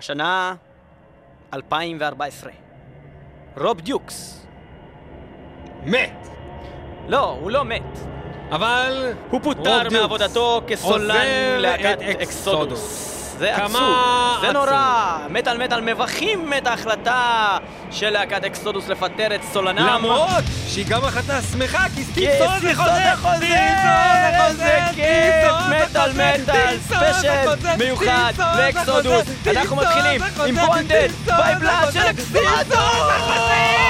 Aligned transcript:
השנה 0.00 0.54
2014. 1.54 2.52
רוב 3.56 3.80
דיוקס. 3.80 4.46
מת! 5.84 6.28
לא, 7.08 7.36
הוא 7.40 7.50
לא 7.50 7.64
מת. 7.64 7.98
אבל... 8.50 9.12
הוא 9.30 9.40
פוטר 9.42 9.88
מעבודתו 9.92 10.62
כסולן 10.66 11.26
להקת 11.58 11.98
אקסודוס. 12.22 13.09
זה 13.40 13.56
עצוב, 13.56 13.72
זה 14.40 14.48
עצוב. 14.48 14.52
נורא. 14.52 15.18
מטאל 15.30 15.64
מטאל 15.64 15.80
מבכים 15.80 16.52
את 16.58 16.66
ההחלטה 16.66 17.58
של 17.90 18.10
להקת 18.10 18.44
אקסודוס 18.44 18.88
לפטר 18.88 19.34
את 19.34 19.40
סולנם. 19.52 19.86
למרות 19.86 20.44
שהיא 20.68 20.86
גם 20.88 21.04
החלטה 21.04 21.42
שמחה, 21.52 21.84
כי 21.94 22.04
סטיב 22.04 22.30
כי 22.30 22.38
סון 22.38 22.58
זה 22.60 22.66
סטיב 22.66 22.76
סון 22.76 22.84
חוזר! 22.84 23.14
סטיב 23.36 23.52
סון 23.82 24.10
זה 24.10 24.26
איזה 24.26 24.48
חוזר! 24.48 24.92
כיף! 24.94 25.90
מטאל! 25.90 26.12
מטאל, 26.12 26.78
ספיישל! 26.88 27.76
מיוחד 27.78 28.32
לאקסודוס. 28.58 29.24
אנחנו 29.46 29.76
מתחילים 29.76 30.22
עם 30.46 30.58
חוזר! 30.60 30.72
בונדד 30.72 31.08
סטיב 31.22 31.36
סון 31.36 31.36
ביי 31.36 31.54
זה 31.54 31.60
בלאד 31.60 31.84
חוזר! 31.84 32.00
של 32.00 32.06
אקסודוס! 32.08 33.89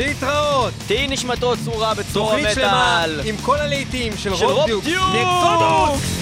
להתראות! 0.00 0.72
תהי 0.86 1.06
נשמתו 1.08 1.52
צרורה 1.64 1.94
בצרור 1.94 2.30
תוכנית 2.30 2.48
שלמה 2.54 3.04
המטאל. 3.04 3.20
עם 3.24 3.36
כל 3.36 3.58
הלהיטים 3.58 4.12
של 4.16 4.32
רוב 4.32 4.42
רוב 4.42 4.84
דיוקס! 4.84 6.19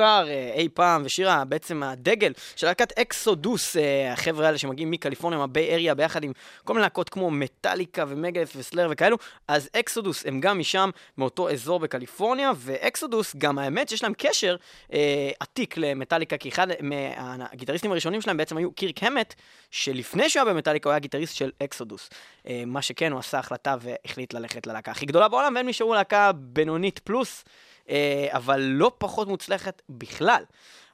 השיר 0.00 0.06
הכי 0.06 0.24
מוכר 0.24 0.28
אה, 0.28 0.52
אי 0.54 0.68
פעם, 0.68 1.02
ושיר 1.04 1.30
ה- 1.30 1.44
בעצם 1.44 1.82
הדגל 1.82 2.32
של 2.56 2.66
להקת 2.66 2.98
אקסודוס, 2.98 3.76
אה, 3.76 4.12
החבר'ה 4.12 4.46
האלה 4.46 4.58
שמגיעים 4.58 4.90
מקליפורניה, 4.90 5.38
מה 5.38 5.52
Bay 5.52 5.74
Area, 5.74 5.94
ביחד 5.94 6.24
עם 6.24 6.32
כל 6.64 6.72
מיני 6.72 6.82
להקות 6.82 7.08
כמו 7.08 7.30
מטאליקה 7.30 8.04
ומגאדת' 8.08 8.52
וסלייר 8.56 8.88
וכאלו, 8.90 9.16
אז 9.48 9.68
אקסודוס 9.72 10.26
הם 10.26 10.40
גם 10.40 10.58
משם, 10.58 10.90
מאותו 11.18 11.50
אזור 11.50 11.80
בקליפורניה, 11.80 12.52
ואקסודוס, 12.56 13.36
גם 13.38 13.58
האמת 13.58 13.88
שיש 13.88 14.02
להם 14.02 14.12
קשר 14.18 14.56
אה, 14.92 15.30
עתיק 15.40 15.76
למטאליקה, 15.76 16.36
כי 16.36 16.48
אחד 16.48 16.66
מהגיטריסטים 16.80 17.90
הראשונים 17.90 18.20
שלהם 18.20 18.36
בעצם 18.36 18.56
היו 18.56 18.72
קירק 18.72 19.02
האמט, 19.02 19.34
שלפני 19.70 20.28
שהוא 20.28 20.42
היה 20.44 20.54
במטאליקה 20.54 20.88
הוא 20.88 20.92
היה 20.92 21.00
גיטריסט 21.00 21.36
של 21.36 21.50
אקסודוס. 21.62 22.10
אה, 22.48 22.62
מה 22.66 22.82
שכן, 22.82 23.12
הוא 23.12 23.20
עשה 23.20 23.38
החלטה 23.38 23.76
והחליט 23.80 24.34
ללכת 24.34 24.66
ללהקה 24.66 24.90
הכי 24.90 25.06
גדולה 25.06 25.28
בעולם, 25.28 25.54
והם 25.54 25.68
נשארו 25.68 25.94
להקה 25.94 26.32
בינונית 26.32 26.98
פלוס, 26.98 27.44
אבל 28.28 28.60
לא 28.60 28.92
פחות 28.98 29.28
מוצלחת 29.28 29.82
בכלל. 29.88 30.42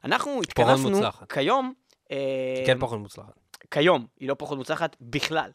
אנחנו 0.03 0.41
התכנסנו. 0.41 1.01
כיום, 1.33 1.73
אה, 2.11 2.63
כן 2.65 2.77
פחות 2.79 2.99
מוצלחת. 2.99 3.33
כיום, 3.71 4.05
היא 4.19 4.29
לא 4.29 4.35
פחות 4.37 4.57
מוצלחת 4.57 4.95
בכלל. 5.01 5.49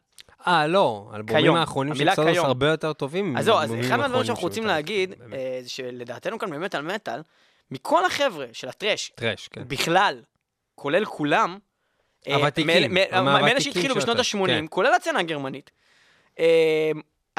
אה, 0.47 0.67
לא, 0.67 1.09
האלבומים. 1.13 1.55
האחרונים 1.55 1.95
של 1.95 2.15
כיום. 2.15 2.47
הרבה 2.47 2.69
יותר 2.69 2.93
טובים. 2.93 3.37
אז 3.37 3.45
זהו, 3.45 3.57
אז 3.59 3.75
אחד 3.81 3.97
מהדברים 3.97 4.25
שאנחנו 4.25 4.43
רוצים. 4.43 4.67
להגיד. 4.67 5.15
אה, 5.33 5.59
זה 5.63 5.69
שלדעתנו 5.71 6.39
כאן 6.39 6.51
במטאל 6.51 6.81
מטאל, 6.83 7.21
מכל 7.71 8.05
החבר'ה 8.05 8.47
של 8.53 8.69
הטרש, 8.69 9.13
טרש, 9.15 9.49
כן. 9.49 9.63
בכלל, 9.69 10.23
כולל 10.75 11.05
כולם, 11.05 11.59
אה, 12.29 12.35
הוותיקים, 12.35 12.95
מאלה- 12.95 13.61
שהתחילו 13.61 13.95
בשנות 13.95 14.15
הטרש, 14.17 14.35
ה-80, 14.35 14.47
כן. 14.47 14.65
כולל 14.71 14.95
הצצנה 14.95 15.21
הגרמנית. 15.21 15.71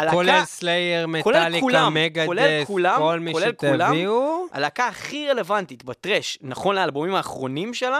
הלהקה- 0.01 0.11
כולל 0.11 0.41
סלייר, 0.45 1.07
מטאליקה, 1.07 1.89
מגאדת', 1.89 2.67
כל 2.97 3.19
מי 3.19 3.33
כולל 3.33 3.51
כולם. 3.51 3.87
שתביאו. 3.93 4.45
הלהקה 4.51 4.87
הכי 4.87 5.29
רלוונטית 5.29 5.83
בטרש, 5.83 6.37
נכון 6.41 6.75
לאלבומים 6.75 7.15
האחרונים 7.15 7.73
שלה, 7.73 7.99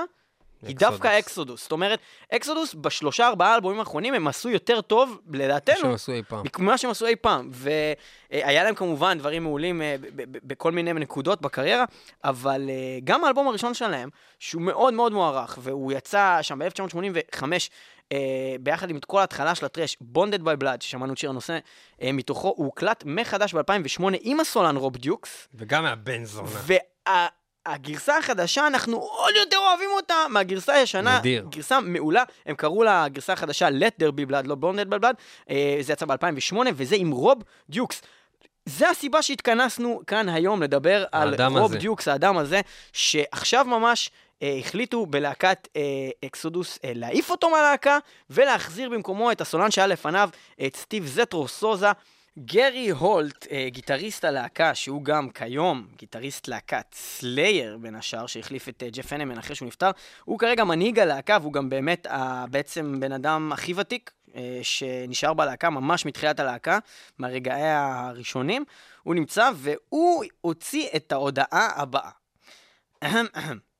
היא. 0.67 0.75
דווקא 0.75 1.19
אקסודוס. 1.19 1.61
זאת 1.61 1.71
אומרת, 1.71 1.99
אקסודוס 2.35 2.75
בשלושה 2.81 3.27
ארבעה 3.27 3.55
אלבומים 3.55 3.79
האחרונים 3.79 4.13
הם 4.13 4.27
עשו 4.27 4.49
יותר 4.49 4.81
טוב, 4.81 5.19
לדעתנו, 5.33 5.75
שהם 5.81 5.93
עשו 5.93 6.11
אי 6.11 6.21
פעם. 6.27 6.45
ממה 6.59 6.77
שהם 6.77 6.91
עשו 6.91 7.05
אי 7.07 7.15
פעם. 7.15 7.49
והיה 7.53 8.63
להם 8.63 8.75
כמובן 8.75 9.17
דברים 9.17 9.43
מעולים 9.43 9.81
אה, 9.81 9.95
בכל 10.25 10.71
מיני 10.71 10.93
נקודות 10.93 11.41
בקריירה, 11.41 11.85
אבל 12.23 12.69
אה, 12.69 12.99
גם 13.03 13.23
האלבום 13.23 13.47
הראשון 13.47 13.73
שלהם, 13.73 14.09
שהוא 14.39 14.61
מאוד 14.61 14.93
מאוד 14.93 15.11
מוערך, 15.13 15.57
והוא 15.61 15.91
יצא 15.91 16.37
שם 16.41 16.59
ב-1985, 16.59 17.43
אה, 18.11 18.55
ביחד 18.59 18.89
עם 18.89 18.97
את 18.97 19.05
כל 19.05 19.19
ההתחלה 19.19 19.55
של 19.55 19.65
הטרש, 19.65 19.97
Bonded 20.15 20.41
by 20.41 20.63
Blood, 20.63 20.77
ששמענו 20.79 21.13
את 21.13 21.17
שיר 21.17 21.29
הנושא 21.29 21.59
אה, 22.01 22.11
מתוכו, 22.11 22.53
הוא 22.57 22.65
הוקלט 22.65 23.03
מחדש 23.05 23.53
ב-2008 23.53 24.03
עם 24.21 24.39
הסולן 24.39 24.75
רוב 24.75 24.97
דיוקס, 24.97 25.47
וגם 25.55 25.83
מהבן 25.83 26.25
זונה. 26.25 26.49
והגרסה 27.67 28.17
החדשה, 28.17 28.67
אנחנו 28.67 28.97
עוד 28.97 29.33
יותר 29.35 29.57
אוהבים 29.57 29.89
אותה 29.95 30.15
מהגרסה 30.29 30.73
הישנה. 30.73 31.19
נדיר. 31.19 31.45
גרסה 31.49 31.79
מעולה, 31.79 32.23
הם 32.45 32.55
קראו 32.55 32.83
לה 32.83 33.07
גרסה 33.07 33.33
החדשה 33.33 33.69
Let 33.69 34.03
There 34.03 34.11
Be 34.11 34.31
Blood, 34.31 34.47
לא 34.47 34.55
by 34.73 34.99
Blood, 35.03 35.15
אה, 35.49 35.77
זה 35.81 35.93
יצא 35.93 36.05
ב-2008, 36.05 36.55
וזה 36.75 36.95
עם 36.95 37.11
רוב 37.11 37.43
דיוקס. 37.69 38.01
זה 38.65 38.89
הסיבה 38.89 39.21
שהתכנסנו 39.21 40.01
כאן 40.07 40.29
היום 40.29 40.63
לדבר 40.63 41.05
על 41.11 41.35
רוב 41.43 41.71
הזה. 41.71 41.77
דיוקס, 41.77 42.07
האדם 42.07 42.37
הזה, 42.37 42.61
שעכשיו 42.93 43.65
ממש 43.65 44.11
החליטו 44.41 45.05
בלהקת 45.05 45.67
אה, 45.75 45.81
אקסודוס 46.25 46.79
אה, 46.83 46.91
להעיף 46.95 47.29
אותו 47.29 47.49
מהלהקה 47.49 47.97
ולהחזיר 48.29 48.89
במקומו 48.89 49.31
את 49.31 49.41
הסולן 49.41 49.71
שהיה 49.71 49.87
לפניו, 49.87 50.29
את 50.65 50.75
סטיב 50.75 51.05
זטרו 51.05 51.47
סוזה. 51.47 51.91
גרי 52.39 52.89
הולט, 52.89 53.47
אה, 53.51 53.67
גיטריסט 53.69 54.25
הלהקה, 54.25 54.75
שהוא 54.75 55.03
גם 55.03 55.29
כיום 55.29 55.87
גיטריסט 55.97 56.47
להקת 56.47 56.85
סלייר 56.93 57.77
בין 57.77 57.95
השאר, 57.95 58.27
שהחליף 58.27 58.69
את 58.69 58.83
אה, 58.83 58.89
ג'ף 58.89 59.13
האנמן 59.13 59.37
אחרי 59.37 59.55
שהוא 59.55 59.67
נפטר, 59.67 59.91
הוא 60.25 60.39
כרגע 60.39 60.63
מנהיג 60.63 60.99
הלהקה 60.99 61.37
והוא 61.41 61.53
גם 61.53 61.69
באמת 61.69 62.07
בעצם 62.51 62.99
בן 62.99 63.11
אדם 63.11 63.51
הכי 63.53 63.73
ותיק 63.75 64.11
אה, 64.35 64.59
שנשאר 64.63 65.33
בלהקה 65.33 65.69
ממש 65.69 66.05
מתחילת 66.05 66.39
הלהקה, 66.39 66.79
מהרגעי 67.17 67.71
הראשונים. 67.71 68.65
הוא 69.03 69.15
נמצא 69.15 69.51
והוא 69.55 70.23
הוציא 70.41 70.87
את 70.95 71.11
ההודעה 71.11 71.69
הבאה. 71.75 72.09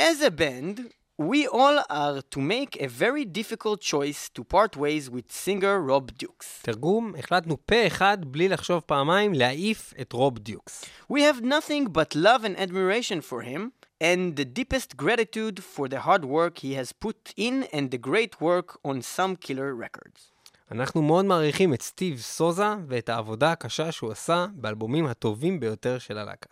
אהם, 0.00 0.06
אהם. 0.06 0.14
As 0.14 0.20
a 0.20 0.30
band, 0.30 0.80
we 1.18 1.46
all 1.46 1.82
are 1.88 2.20
to 2.20 2.38
make 2.38 2.76
a 2.78 2.88
very 2.88 3.24
difficult 3.24 3.80
choice 3.80 4.28
to 4.28 4.44
part 4.44 4.76
ways 4.76 5.08
with 5.08 5.32
singer 5.32 5.80
Rob 5.80 6.12
Dukes. 6.18 6.62
תרגום, 6.62 7.14
החלטנו 7.18 7.56
פה 7.66 7.86
אחד, 7.86 8.18
בלי 8.24 8.48
לחשוב 8.48 8.82
פעמיים, 8.86 9.34
להעיף 9.34 9.94
את 10.00 10.12
רוב 10.12 10.38
דיוקס. 10.38 10.84
We 11.12 11.16
have 11.16 11.42
nothing 11.42 11.88
but 11.92 12.14
love 12.14 12.44
and 12.44 12.56
admiration 12.58 13.20
for 13.20 13.42
him, 13.42 13.72
and 14.00 14.36
the 14.36 14.44
deepest 14.44 14.96
gratitude 14.96 15.62
for 15.62 15.88
the 15.88 16.00
hard 16.00 16.24
work 16.24 16.58
he 16.58 16.74
has 16.74 16.92
put 16.92 17.32
in 17.38 17.64
and 17.72 17.90
the 17.90 17.98
great 17.98 18.40
work 18.40 18.78
on 18.84 19.00
some 19.00 19.36
killer 19.36 19.74
records. 19.74 20.32
אנחנו 20.70 21.02
מאוד 21.02 21.24
מעריכים 21.24 21.74
את 21.74 21.82
סטיב 21.82 22.20
סוזה 22.20 22.74
ואת 22.88 23.08
העבודה 23.08 23.52
הקשה 23.52 23.92
שהוא 23.92 24.12
עשה 24.12 24.46
באלבומים 24.54 25.06
הטובים 25.06 25.60
ביותר 25.60 25.98
של 25.98 26.18
הלהקה. 26.18 26.50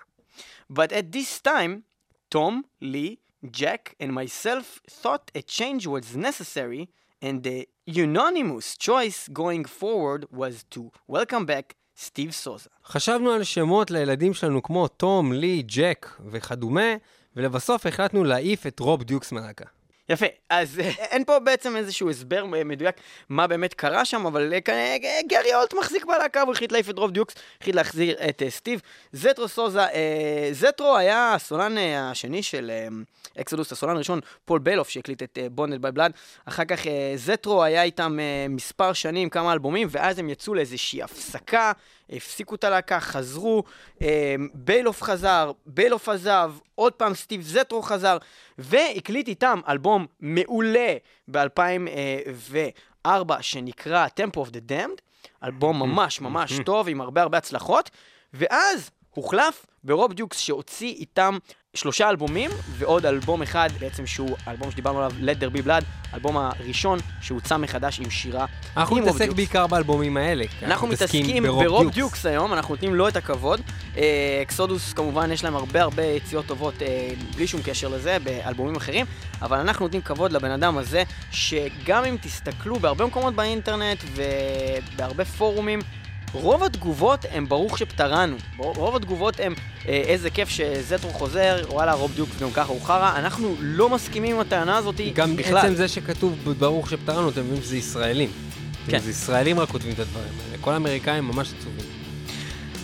But 0.73 0.93
at 0.93 1.17
this 1.17 1.41
time, 1.43 1.83
Tom, 2.35 2.63
Lee, 2.83 3.17
Jack, 3.44 3.96
and 4.00 4.14
myself 4.14 4.82
thought 4.90 5.32
a 5.36 5.42
change 5.42 5.88
was 5.88 6.16
necessary, 6.16 6.90
and 7.22 7.44
the 7.44 7.68
unanimous 7.86 8.78
choice 8.78 9.30
going 9.32 9.64
forward 9.66 10.26
was 10.32 10.66
to 10.72 10.92
welcome 11.08 11.46
back 11.46 11.76
Steve 11.96 12.34
Souza. 12.34 12.70
חשבנו 12.86 13.32
על 13.32 13.44
שמות 13.44 13.92
לילדים 13.92 14.34
שלנו 14.34 14.64
כמו 14.64 14.88
תום, 14.88 15.34
לי, 15.34 15.64
ג'ק 15.66 16.10
וכדומה, 16.32 16.96
ולבסוף 17.36 17.86
החלטנו 17.86 18.24
להעיף 18.24 18.68
את 18.68 18.80
רוב 18.80 19.04
דיוקס 19.04 19.32
מהלהקה. 19.32 19.66
יפה, 20.10 20.26
אז 20.50 20.80
אה, 20.80 20.90
אין 20.90 21.26
פה 21.26 21.40
בעצם 21.40 21.76
איזשהו 21.76 22.10
הסבר 22.10 22.46
מדויק 22.46 22.96
מה 23.30 23.48
באמת 23.48 23.74
קרה 23.74 24.06
שם, 24.06 24.26
אבל 24.26 24.54
אה, 24.54 24.60
אה, 24.74 25.20
גרי 25.28 25.54
הולט 25.54 25.74
מחזיק 25.74 26.06
בלהקה, 26.06 26.42
הוא 26.42 26.52
החליט 26.52 26.72
להעיף 26.72 26.90
את 26.90 26.98
רוב 26.98 27.12
דיוקס, 27.12 27.36
החליט 27.62 27.76
להחזיר 27.76 28.16
את 28.30 28.44
סטיב. 28.50 28.82
זטרו 29.12 29.48
סוזה, 29.48 29.86
זטרו 30.52 30.98
היה 30.98 31.34
הסולן 31.34 31.78
השני 31.78 32.44
של 32.44 32.72
אקסודוס, 33.42 33.72
הסולן 33.72 33.96
הראשון, 33.96 34.20
פול 34.46 34.60
ביילוף, 34.60 34.90
שהקליט 34.90 35.24
את 35.24 35.38
Bonded 35.52 35.78
by 35.78 35.92
Blood. 35.92 36.12
אחר 36.46 36.66
כך 36.66 36.80
זטרו 37.16 37.64
היה 37.64 37.84
איתם 37.84 38.18
מספר 38.50 38.94
שנים, 38.94 39.30
כמה 39.30 39.54
אלבומים, 39.54 39.88
ואז 39.92 40.20
הם 40.20 40.30
יצאו 40.30 40.54
לאיזושהי 40.54 41.04
הפסקה, 41.04 41.72
הפסיקו 42.12 42.56
את 42.56 42.64
הלהקה, 42.64 43.00
חזרו, 43.00 43.64
אה, 44.02 44.36
ביילוף 44.54 45.04
חזר, 45.04 45.52
ביילוף 45.66 46.10
עזב, 46.10 46.54
עוד 46.76 46.94
פעם 46.94 47.14
סטיב 47.14 47.42
זטרו 47.42 47.82
חזר, 47.82 48.18
והקליט 48.58 49.28
איתם 49.28 49.60
אלבום 49.68 50.06
מעולה 50.20 50.94
ב-2004, 51.32 53.42
שנקרא 53.42 54.08
Tempo 54.20 54.36
of 54.36 54.50
the 54.50 54.72
Damned, 54.72 55.02
אלבום 55.44 55.80
ממש 55.84 56.22
ממש 56.22 56.54
טוב, 56.66 56.90
עם 56.90 57.02
הרבה 57.02 57.22
הרבה 57.22 57.38
הצלחות, 57.38 57.90
ואז 58.34 58.92
הוחלף 59.10 59.66
ברוב 59.84 60.14
דיוקס 60.14 60.40
שהוציא 60.40 60.94
איתם 60.94 61.38
שלושה 61.76 62.10
אלבומים, 62.10 62.52
ועוד 62.78 63.06
אלבום 63.06 63.42
אחד 63.42 63.70
בעצם 63.80 64.06
שהוא 64.06 64.38
האלבום 64.46 64.72
שדיברנו 64.72 65.00
עליו, 65.00 65.12
Let 65.22 65.42
There 65.42 65.58
Be 65.58 65.66
Blood, 65.68 65.84
האלבום 66.12 66.38
הראשון 66.38 67.00
שהוצא 67.22 67.58
מחדש 67.58 68.00
עם 68.00 68.10
שירה 68.10 68.46
אנחנו 68.78 68.98
נתעסק. 68.98 69.32
בעיקר 69.32 69.68
באלבומים 69.68 70.18
האלה. 70.18 70.46
אנחנו 70.64 70.88
מתעסקים 70.88 71.44
ברוב 71.44 71.92
דיוקס 71.92 72.26
היום, 72.26 72.54
אנחנו 72.54 72.74
נותנים 72.74 72.96
לו 72.96 73.08
את 73.08 73.16
הכבוד. 73.16 73.62
אה, 73.98 74.40
אקסודוס 74.42 74.94
כמובן 74.94 75.32
יש 75.32 75.44
להם 75.44 75.56
הרבה 75.56 75.82
הרבה 75.82 76.04
יציאות 76.04 76.46
טובות 76.46 76.82
אה, 76.82 77.10
בלי 77.36 77.48
שום 77.48 77.62
קשר 77.64 77.88
לזה 77.88 78.18
באלבומים 78.24 78.76
אחרים, 78.76 79.06
אבל 79.42 79.58
אנחנו 79.58 79.86
נותנים 79.86 80.02
כבוד 80.02 80.32
לבן 80.32 80.52
אדם 80.52 80.78
הזה, 80.78 81.04
שגם 81.32 82.06
אם 82.06 82.18
תסתכלו 82.22 82.80
בהרבה 82.80 83.06
מקומות 83.06 83.36
באינטרנט 83.36 84.04
ובהרבה 84.16 85.26
פורומים, 85.26 85.80
רוב 86.34 86.64
התגובות 86.64 87.26
הם 87.32 87.50
ברוך 87.50 87.78
שפטרנו. 87.78 88.36
רוב 88.58 88.96
התגובות 88.96 89.40
הם 89.40 89.54
אה, 89.88 90.04
איזה 90.06 90.30
כיף 90.30 90.50
שזטרו 90.50 91.12
חוזר, 91.12 91.64
וואלה 91.70 91.94
רוב 91.94 92.12
דיוקס 92.16 92.40
גם 92.42 92.52
ככה 92.52 92.72
הוא 92.72 92.82
חרא. 92.82 93.12
אנחנו 93.16 93.56
לא 93.60 93.90
מסכימים 93.90 94.36
עם 94.36 94.42
הטענה 94.42 94.78
הזאת 94.78 94.96
גם 95.14 95.36
בכלל. 95.36 95.58
עצם 95.58 95.76
זה 95.76 95.88
שכתוב 95.88 96.54
ברוך 96.60 96.90
שפטרנו, 96.90 97.30
אתם 97.30 97.42
מבינים 97.42 97.64
שזה 97.64 97.78
ישראלים. 97.78 98.30
כן. 98.88 99.00
זה 99.00 99.10
ישראלים 99.10 99.60
רק 99.60 99.70
כותבים 99.70 99.94
את 99.94 100.00
הדברים 100.00 100.30
האלה. 100.46 100.58
כל 100.62 100.74
האמריקאים 100.74 101.28
ממש 101.28 101.54
עצובים. 101.60 101.86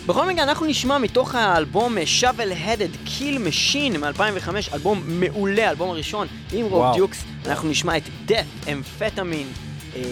בכל 0.06 0.26
מקרה, 0.26 0.42
אנחנו 0.42 0.66
נשמע 0.66 0.98
מתוך 0.98 1.34
האלבום 1.34 1.96
shovel 1.98 2.66
headed 2.66 3.08
kill 3.08 3.38
machine 3.48 3.98
מ-2005, 3.98 4.74
אלבום 4.74 5.02
מעולה, 5.06 5.68
האלבום 5.68 5.90
הראשון 5.90 6.26
עם 6.52 6.66
רוב. 6.66 6.94
דיוקס. 6.94 7.24
אנחנו 7.46 7.68
נשמע 7.68 7.96
את 7.96 8.02
death 8.28 8.66
amphetamine, 8.66 9.58
אה, 9.96 10.02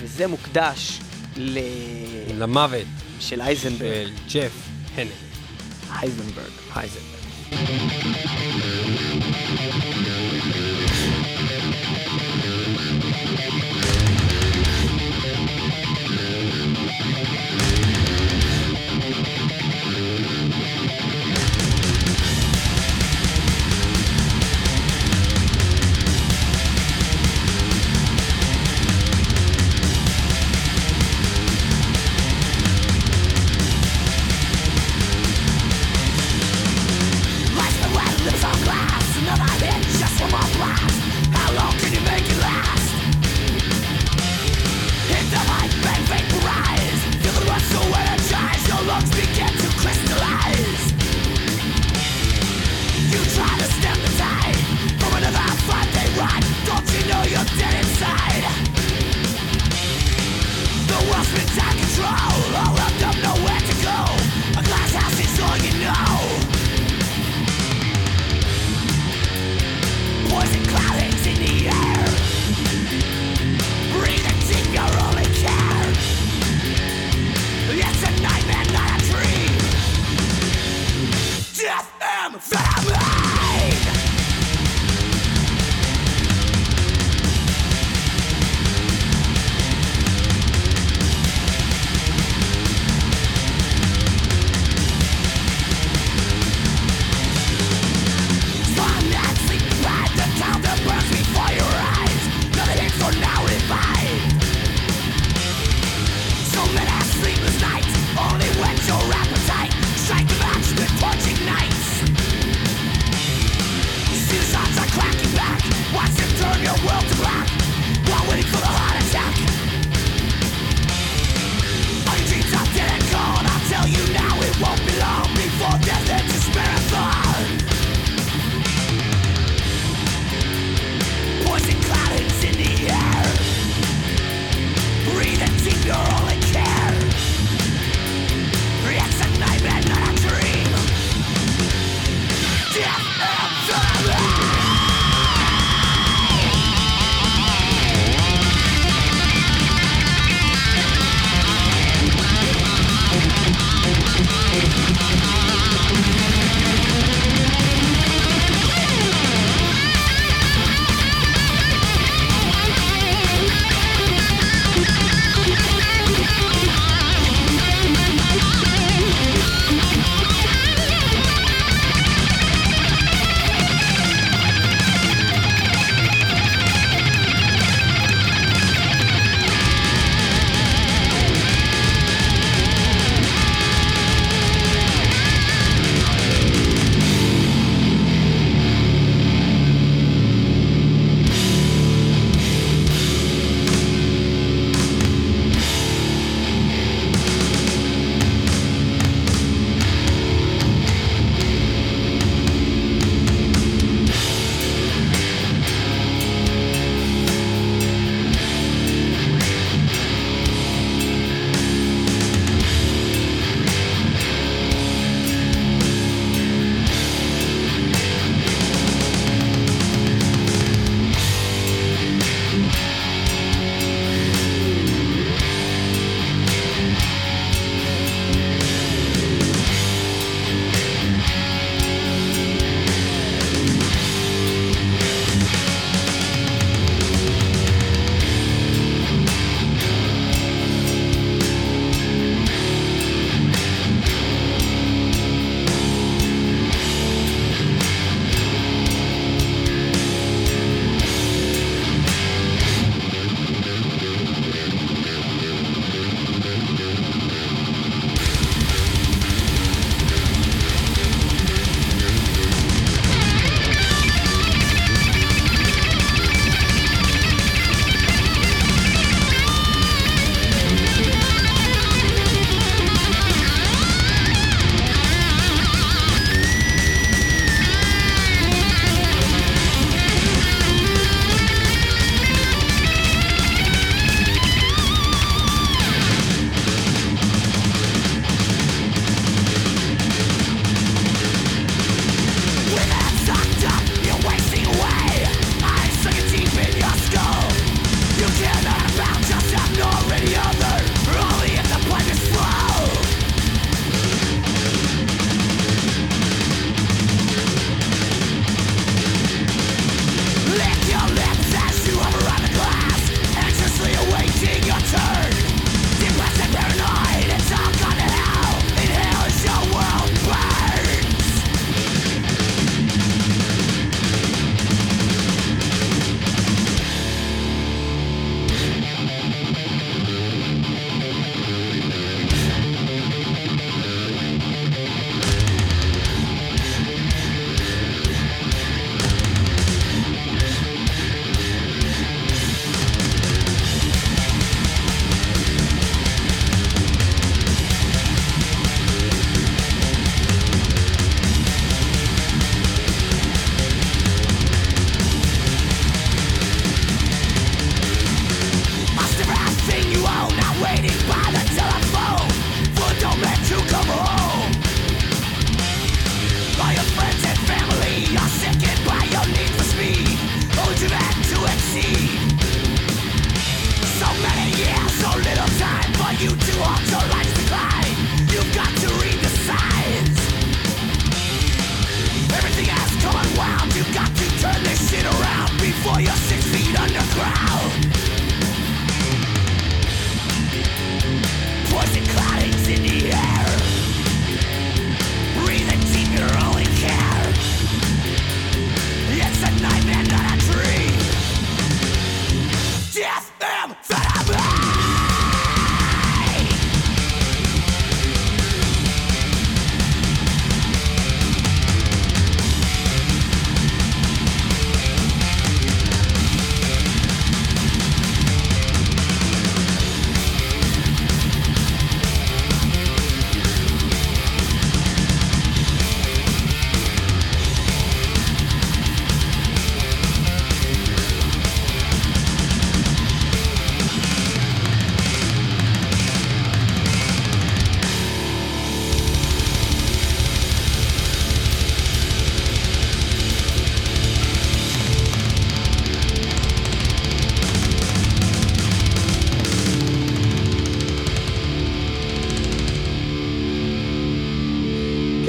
וזה 0.00 0.26
מוקדש 0.26 1.00
ל... 1.36 1.58
למוות 2.38 2.86
של 3.20 3.40
אייזנברג. 3.40 4.06
של 4.28 4.38
ג'ף 4.40 4.52
הנן. 4.96 5.10
אייזנברג. 6.02 6.50
הייזנברג. 6.74 7.20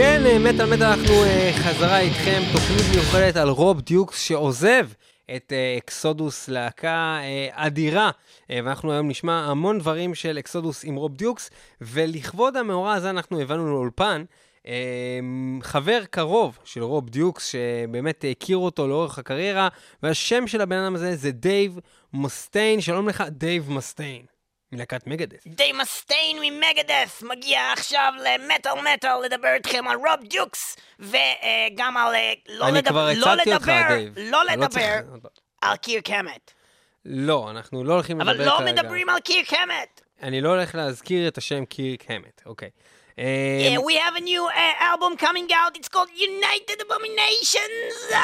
כן, 0.04 0.22
אה, 0.26 0.40
מטאל 0.40 0.66
מטאל, 0.66 0.84
אנחנו 0.84 1.24
אה, 1.24 1.52
חזרה 1.54 2.00
איתכם, 2.00 2.42
תוכנית 2.54 2.96
מיוחדת 2.96 3.36
על 3.36 3.50
רוב 3.50 3.82
דיוקס 3.82 4.22
שעוזב 4.22 4.88
את 5.36 5.54
אה, 5.54 5.76
אקסודוס, 5.78 6.50
להקה 6.50 7.20
אה, 7.22 7.48
אדירה, 7.52 8.12
ואנחנו 8.50 8.92
היום 8.92 9.08
נשמע 9.08 9.34
המון 9.34 9.80
דברים 9.80 10.16
של 10.16 10.38
אקסודוס 10.40 10.86
עם 10.86 10.96
רוב 10.96 11.16
דיוקס, 11.16 11.50
ולכבוד 11.82 12.58
המאורע 12.58 12.94
הזה 12.94 13.10
אנחנו 13.10 13.40
הבאנו 13.40 13.68
לאולפן. 13.68 14.24
חבר 15.62 16.00
קרוב 16.10 16.60
של 16.64 16.84
רוב 16.84 17.10
דיוקס, 17.10 17.46
שבאמת 17.46 18.26
הכיר 18.32 18.58
אותו 18.58 18.88
לאורך 18.88 19.20
הקריירה, 19.20 19.68
והשם 20.04 20.48
של 20.48 20.62
הבן 20.62 20.78
אדם 20.78 20.96
הזה 20.96 21.16
זה 21.16 21.32
דייב 21.32 21.80
מוסטיין. 22.14 22.82
שלום 22.82 23.10
לך, 23.10 23.24
דייב 23.30 23.70
מוסטיין, 23.70 24.22
מלהקת 24.72 25.08
מגאדת'. 25.08 25.44
דייב 25.48 25.72
מוסטיין 25.72 26.38
ממגאדת' 26.42 27.24
מגיע 27.24 27.72
עכשיו 27.74 28.14
למטאל 28.24 28.72
מטאל 28.94 29.26
לדבר 29.26 29.54
איתכם 29.54 29.88
על 29.88 29.98
רוב 29.98 30.28
דיוקס 30.30 30.78
וגם 31.00 31.98
על 31.98 32.16
אה, 32.16 32.34
לא 32.50 32.68
אני 32.68 32.78
לדבר- 32.78 32.90
כבר 32.92 33.06
לא 33.16 33.34
הצלתי 33.34 33.54
אותך, 33.54 33.68
לדבר- 33.68 33.88
דייב. 33.88 34.14
לא 34.18 34.42
אני 34.50 34.68
צריך- 34.68 34.86
לדבר 35.14 35.30
על 35.62 35.78
קירק 35.78 36.02
האמט. 36.02 36.52
לא, 37.06 37.50
אנחנו 37.52 37.84
לא 37.84 37.94
הולכים 37.94 38.20
לדבר 38.22 38.32
אבל 38.32 38.46
לא 38.46 38.58
כרגע. 38.58 38.72
מדברים 38.72 39.10
על 39.10 39.20
קירק 39.20 39.44
האמט. 39.46 40.02
אני 40.24 40.42
לא 40.42 40.50
הולך 40.50 40.76
להזכיר 40.76 41.28
את 41.28 41.38
השם 41.38 41.66
קירק 41.66 42.04
האמט, 42.12 42.42
אוקיי. 42.46 42.70
Yeah, 43.12 43.20
אה, 43.20 43.76
we 43.78 43.94
have 43.94 44.18
a 44.18 44.24
new 44.24 44.56
uh, 44.56 44.82
album 44.82 45.22
coming 45.22 45.52
out. 45.52 45.78
It's 45.80 45.90
called 45.96 46.10
United 46.20 46.82
Abominations. 46.86 48.16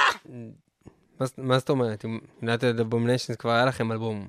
מה 1.38 1.60
זאת 1.60 1.70
אומרת? 1.70 2.06
United 2.44 2.80
Abominations 2.82 3.36
כבר 3.40 3.52
היה 3.52 3.66
לכם 3.66 3.92
אלבום 3.92 4.28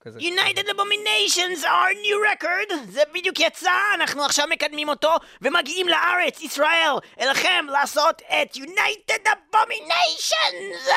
כזה. 0.00 0.18
United 0.18 0.66
Abominations, 0.66 1.64
our 1.64 1.92
new 2.04 2.18
record. 2.32 2.74
זה 2.88 3.02
בדיוק 3.14 3.40
יצא, 3.40 3.70
אנחנו 3.94 4.24
עכשיו 4.24 4.46
מקדמים 4.50 4.88
אותו 4.88 5.10
ומגיעים 5.42 5.88
לארץ, 5.88 6.40
ישראל, 6.40 6.92
אליכם 7.20 7.66
לעשות 7.68 8.22
את 8.28 8.56
United 8.56 9.26
Abominations. 9.26 10.90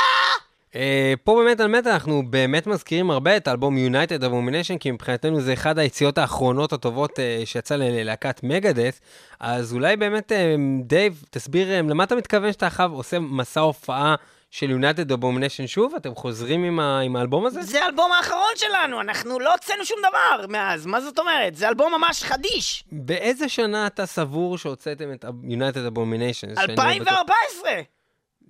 אה, 0.76 1.14
פה 1.24 1.42
באמת 1.44 1.60
על 1.60 1.68
מטה 1.68 1.94
אנחנו 1.94 2.24
באמת 2.30 2.68
מזכירים 2.68 3.12
הרבה 3.12 3.38
את 3.38 3.48
האלבום 3.48 3.78
United 3.78 4.24
Abomination, 4.24 4.78
כי 4.80 4.92
מבחינתנו 4.92 5.42
זה 5.42 5.54
אחד 5.54 5.80
היציאות 5.80 6.18
האחרונות 6.18 6.74
הטובות 6.74 7.20
אה, 7.20 7.42
שיצא 7.46 7.76
ללהקת 7.76 8.40
מגדס, 8.44 9.02
אז 9.40 9.74
אולי 9.74 9.96
באמת, 9.96 10.32
אה, 10.32 10.56
דייב, 10.84 11.24
תסביר 11.30 11.72
אה, 11.72 11.82
למה 11.82 12.04
אתה 12.04 12.16
מתכוון 12.16 12.52
שאתה 12.52 12.68
עכשיו 12.68 12.92
עושה 12.92 13.20
מסע 13.20 13.62
הופעה 13.62 14.16
של 14.56 14.78
United 14.82 15.12
Abomination 15.12 15.68
שוב? 15.68 15.96
אתם 15.96 16.16
חוזרים 16.16 16.64
עם 16.64 16.80
ה- 16.80 17.00
עם 17.00 17.16
האלבום 17.16 17.46
הזה? 17.46 17.62
זה 17.62 17.84
האלבום 17.86 18.12
האחרון 18.12 18.52
שלנו, 18.56 19.02
אנחנו 19.02 19.40
לא 19.40 19.52
הוצאנו 19.52 19.86
שום 19.86 19.98
דבר 20.00 20.48
מאז, 20.48 20.86
מה 20.86 21.02
זאת 21.02 21.20
אומרת? 21.20 21.56
זה 21.56 21.68
אלבום 21.70 21.92
ממש 21.94 22.24
חדיש. 22.24 22.84
באיזה 22.92 23.50
שנה 23.50 23.88
אתה 23.88 24.06
סבור 24.06 24.58
שהוצאתם 24.58 25.14
את 25.14 25.24
לא 25.24 25.32
בטוח- 25.32 26.70
2014. 26.70 27.72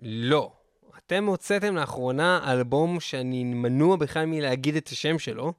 לא. 0.02 0.52
אתם 1.06 1.26
הוצאתם 1.26 1.76
לאחרונה 1.76 2.52
אלבום 2.52 3.00
שאני 3.00 3.44
מנוע 3.44 3.96
בכלל 3.96 4.26
מלהגיד 4.26 4.76
את 4.76 4.88
השם 4.88 5.20
שלו. 5.20 5.54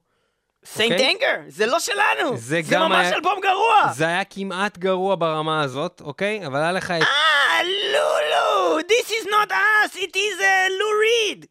סיינט 0.65 0.91
אוקיי. 0.93 1.11
אנגר, 1.13 1.35
זה 1.47 1.65
לא 1.65 1.79
שלנו. 1.79 2.37
זה 2.37 2.59
זה 2.63 2.79
ממש 2.79 3.05
היה- 3.05 3.15
אלבום 3.15 3.39
גרוע. 3.43 3.93
זה 3.93 4.07
היה 4.07 4.23
כמעט 4.23 4.77
גרוע 4.77 5.15
ברמה 5.15 5.61
הזאת, 5.61 6.01
אוקיי? 6.05 6.45
אבל 6.47 6.59
היה 6.59 6.71
לך 6.71 6.91
את... 6.91 7.01
אה, 7.01 7.07
this 8.87 9.07
is 9.09 9.25
not 9.25 9.51
us, 9.51 9.95
it 9.95 10.15
is 10.15 10.39
uh, 10.39 10.69
לו 10.79 10.85
ריד. 11.01 11.45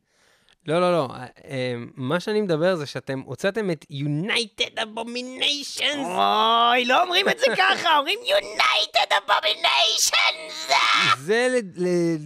לא, 0.66 0.80
לא, 0.80 0.92
לא. 0.92 1.08
אה, 1.14 1.26
אה, 1.50 1.74
מה 1.94 2.20
שאני 2.20 2.40
מדבר 2.40 2.76
זה 2.76 2.86
שאתם 2.86 3.20
הוצאתם 3.20 3.70
את 3.70 3.84
United 3.92 4.80
Abominations. 4.80 6.04
אוי, 6.04 6.84
לא 6.84 7.02
אומרים 7.02 7.28
את 7.28 7.38
זה 7.38 7.46
ככה, 7.56 7.98
אומרים 7.98 8.18
United 8.26 9.12
Abominations! 9.12 10.72
זה 11.18 11.60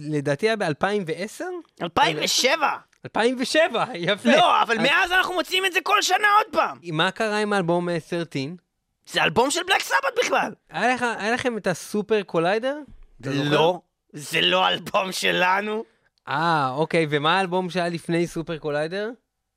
לדעתי 0.09 0.45
היה 0.45 0.55
ב-2010? 0.55 1.43
2007. 1.83 2.77
2007, 3.05 3.85
יפה. 3.95 4.29
לא, 4.29 4.61
אבל 4.61 4.79
אז 4.79 4.83
מאז 4.83 5.11
אנחנו 5.11 5.33
מוציאים 5.33 5.65
את 5.65 5.73
זה 5.73 5.79
כל 5.83 6.01
שנה 6.01 6.27
עוד 6.37 6.47
פעם. 6.51 6.77
מה 6.83 7.11
קרה 7.11 7.37
עם 7.37 7.53
האלבום 7.53 7.89
אה, 7.89 7.97
13? 8.09 8.41
זה 9.07 9.23
אלבום 9.23 9.51
של 9.51 9.63
בלאק 9.67 9.81
סבאת' 9.81 10.19
בכלל. 10.23 10.51
היה 10.69 11.31
לכם 11.33 11.57
את 11.57 11.67
ה 11.67 11.76
Super 11.76 12.23
Collider? 12.23 12.77
לא, 13.25 13.79
זה 14.13 14.41
לא 14.41 14.67
אלבום 14.67 15.11
שלנו. 15.11 15.83
אה, 16.27 16.69
אוקיי, 16.75 17.07
ומה 17.09 17.37
האלבום 17.37 17.69
שהיה 17.69 17.89
לפני 17.89 18.27
סופר 18.27 18.57
קוליידר? 18.57 19.09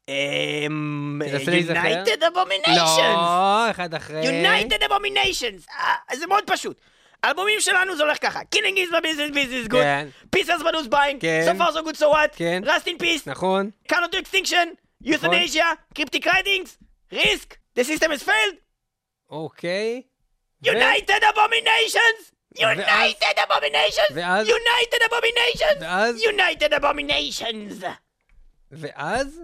אמ... 0.08 1.22
United 1.24 2.22
Abominations. 2.22 2.76
לא, 2.76 3.70
אחד 3.70 3.94
אחרי... 3.94 4.42
United 4.42 4.82
Abominations. 4.82 5.70
אה, 5.70 6.16
זה 6.16 6.26
מאוד 6.26 6.44
פשוט. 6.46 6.80
האלבומים 7.22 7.60
שלנו 7.60 7.96
זה 7.96 8.02
הולך 8.02 8.18
ככה, 8.20 8.40
Killing 8.54 8.76
is 8.76 8.92
my 8.92 9.00
business, 9.00 9.34
business 9.34 9.66
is 9.66 9.68
good, 9.68 9.82
כן. 9.82 10.08
Peace 10.36 10.48
has 10.48 10.62
been 10.62 10.90
buying, 10.90 11.20
כן. 11.20 11.46
so 11.46 11.58
far 11.58 11.72
so 11.72 11.82
good 11.86 11.96
so 11.96 12.08
what, 12.08 12.36
כן. 12.36 12.62
Rust 12.64 12.88
in 12.88 13.02
peace, 13.02 13.26
נכון. 13.26 13.70
Counter 13.88 14.08
to 14.12 14.18
extinction, 14.18 14.68
Euthanasia, 15.04 15.64
Cryptic 15.94 16.26
writings, 16.26 16.78
Risk, 17.12 17.56
The 17.78 17.84
system 17.84 18.10
has 18.10 18.22
failed, 18.22 18.56
אוקיי. 19.30 20.02
United 20.64 21.22
Abominations! 21.30 22.31
United 22.58 23.38
Abominations! 23.38 24.12
ואז? 24.14 24.46
United 24.48 25.02
Abominations! 25.08 25.80
ואז? 25.80 26.16
United 26.22 26.72
Abominations! 26.72 27.84
ואז? 28.72 29.40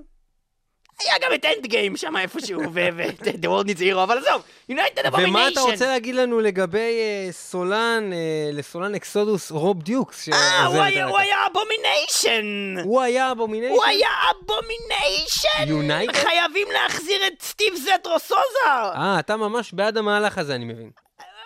היה 1.04 1.14
גם 1.20 1.34
את 1.34 1.44
Endgame 1.44 1.96
שם 1.96 2.16
איפשהו, 2.16 2.60
ו-The 2.72 3.44
World 3.44 3.66
Needs 3.68 3.80
Hero, 3.80 4.02
אבל 4.02 4.18
עזוב, 4.18 4.42
United 4.72 5.06
Abominations! 5.06 5.28
ומה 5.28 5.48
אתה 5.48 5.60
רוצה 5.60 5.86
להגיד 5.86 6.14
לנו 6.14 6.40
לגבי 6.40 6.78
אה, 7.00 7.32
סולן, 7.32 8.10
אה, 8.12 8.18
לסולן 8.52 8.94
אקסודוס 8.94 9.50
רוב 9.50 9.82
דיוקס? 9.82 10.28
אה, 10.28 10.64
הוא 10.66 10.82
היה- 10.82 11.46
Abomination! 11.46 12.74
הוא 12.84 13.00
היה 13.00 13.32
abomination? 13.32 13.74
הוא 13.74 13.84
היה 13.84 14.08
abomination! 14.30 15.64
United? 15.66 16.16
חייבים 16.16 16.68
להחזיר 16.70 17.26
את 17.26 17.42
סטיב 17.42 17.74
זטרו 17.74 18.18
סוזה! 18.18 18.66
אה, 18.66 19.16
אתה 19.18 19.36
ממש 19.36 19.72
בעד 19.72 19.96
המהלך 19.98 20.38
הזה, 20.38 20.54
אני 20.54 20.64
מבין. 20.64 20.90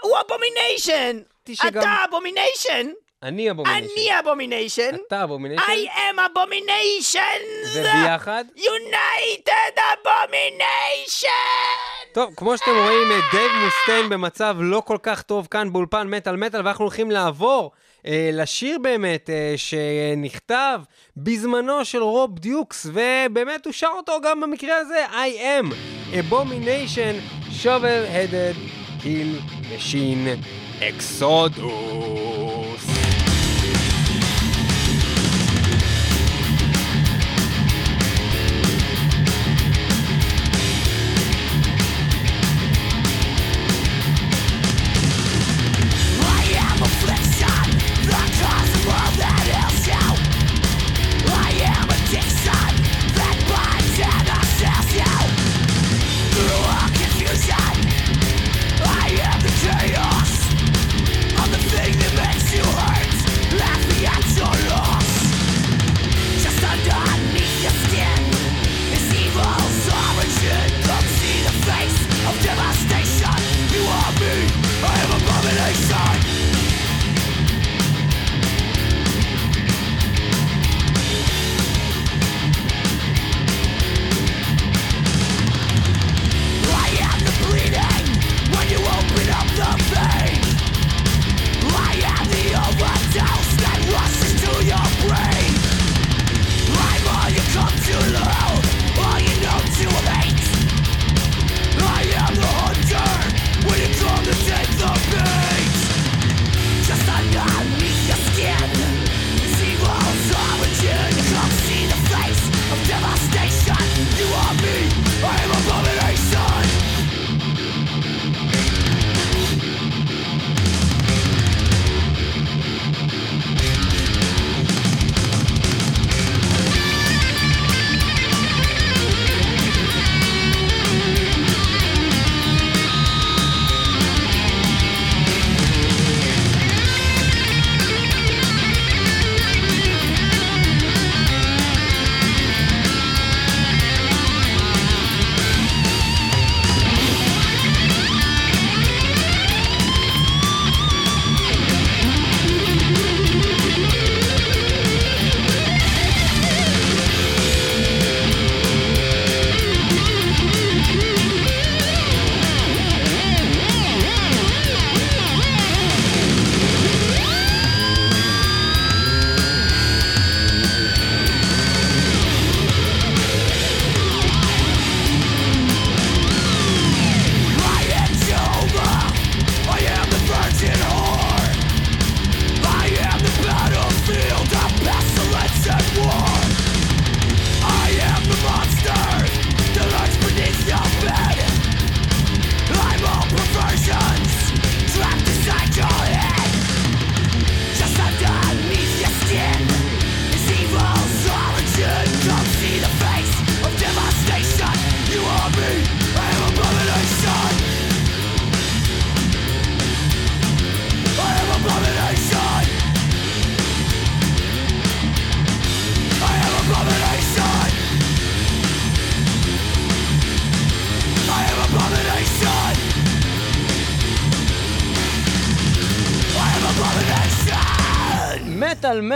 הוא 0.03 0.17
abomination! 0.27 1.21
חשבתי 1.49 1.57
שגם- 1.69 1.83
אתה 1.83 1.95
abomination! 2.09 2.87
אני 3.23 3.51
abomination. 3.51 3.87
אני 3.97 4.19
abomination! 4.21 4.91
אתה 5.07 5.25
abomination? 5.25 5.63
I 5.63 5.89
am 5.89 6.19
abomination! 6.19 7.69
וביחד? 7.75 8.45
United 8.57 9.79
Abominations! 9.79 12.13
טוב, 12.15 12.35
כמו 12.37 12.59
שאתם 12.59 12.71
רואים, 12.71 13.11
אה, 13.13 13.19
דייב 13.33 13.53
מוסטיין 13.65 14.09
במצב 14.09 14.57
לא 14.61 14.83
כל 14.87 14.99
כך 15.03 15.23
טוב 15.23 15.49
כאן 15.51 15.73
באולפן 15.73 16.07
מטאל 16.09 16.37
מטאל, 16.37 16.67
ואנחנו 16.67 16.85
הולכים 16.85 17.11
לעבור 17.11 17.71
אה, 18.07 18.31
לשיר 18.33 18.79
באמת 18.79 19.31
אה, 19.31 19.55
שנכתב 19.57 20.81
בזמנו 21.17 21.85
של 21.85 22.03
רוב 22.03 22.39
דיוקס, 22.39 22.87
ובאמת 22.93 23.65
הוא 23.67 23.73
שר 23.73 23.91
אותו 23.97 24.13
גם 24.23 24.41
במקרה 24.41 24.77
הזה, 24.77 25.07
I 25.11 25.39
am 25.63 25.75
Abomination 26.15 27.15
Shovel 27.63 28.05
Headed 28.15 28.57
Kill 29.03 29.41
Machine 29.73 30.29
Exodo. 30.89 32.62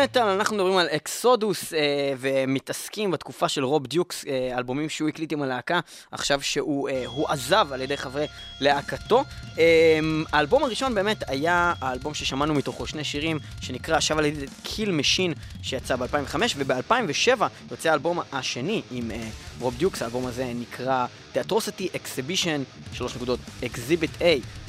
מטאל 0.07 0.23
אנחנו 0.23 0.57
מדברים 0.57 0.77
על 0.77 0.87
אקסודוס 0.87 1.75
אה, 1.75 1.79
ומתעסקים 2.19 3.11
בתקופה 3.11 3.49
של 3.49 3.65
רוב 3.65 3.87
דיוקס, 3.87 4.25
אה, 4.27 4.59
אלבומים 4.59 4.89
שהוא 4.89 5.09
הקליט 5.09 5.33
עם 5.33 5.43
הלהקה, 5.43 5.81
עכשיו 6.13 6.43
שהוא 6.43 6.89
אה, 6.89 7.05
עזב 7.29 7.69
על 7.73 7.81
ידי 7.81 7.97
חברי 7.97 8.27
להקתו. 8.61 9.25
אה, 9.59 9.99
האלבום 10.33 10.65
הראשון 10.65 10.95
באמת 10.95 11.17
היה 11.27 11.73
האלבום 11.81 12.15
ששמענו 12.15 12.55
מתוכו 12.55 12.87
שני 12.87 13.05
שירים, 13.05 13.39
שנקרא 13.61 14.01
Shovel 14.01 14.25
Headed 14.25 14.47
Kill 14.63 14.91
Machine, 14.91 15.33
שיצא 15.63 15.97
ב-2005, 15.97 16.37
וב-2007 16.57 17.43
יוצא 17.71 17.91
האלבום 17.91 18.21
השני 18.33 18.83
עם 18.91 19.11
אה, 19.11 19.29
רוב 19.61 19.77
דיוקס, 19.77 20.03
האלבום 20.03 20.27
הזה 20.27 20.53
נקרא 20.55 21.07
Atrocity 21.35 21.95
Exhibition, 21.95 22.93
שלוש 22.93 23.17
נקודות, 23.17 23.41
Exhibit 23.63 24.21
A. 24.21 24.25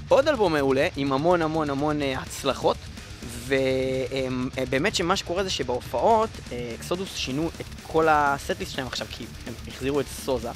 עוד 0.09 0.27
אלבום 0.27 0.53
מעולה, 0.53 0.87
עם 0.95 1.13
המון 1.13 1.41
המון 1.41 1.69
המון 1.69 2.01
אה, 2.01 2.19
הצלחות. 2.19 2.77
ובאמת 3.27 4.95
שמה 4.95 5.15
שקורה 5.15 5.43
זה 5.43 5.49
שבהופעות, 5.49 6.29
אה, 6.51 6.71
אקסודוס 6.79 7.15
שינו 7.15 7.49
את 7.61 7.65
כל 7.83 8.07
ה 8.09 8.17
setlist 8.17 8.71
שלהם 8.71 8.87
עכשיו, 8.87 9.07
כי 9.09 9.25
הם 9.47 9.53
החזירו 9.67 9.99
את 9.99 10.05
סוזה, 10.25 10.49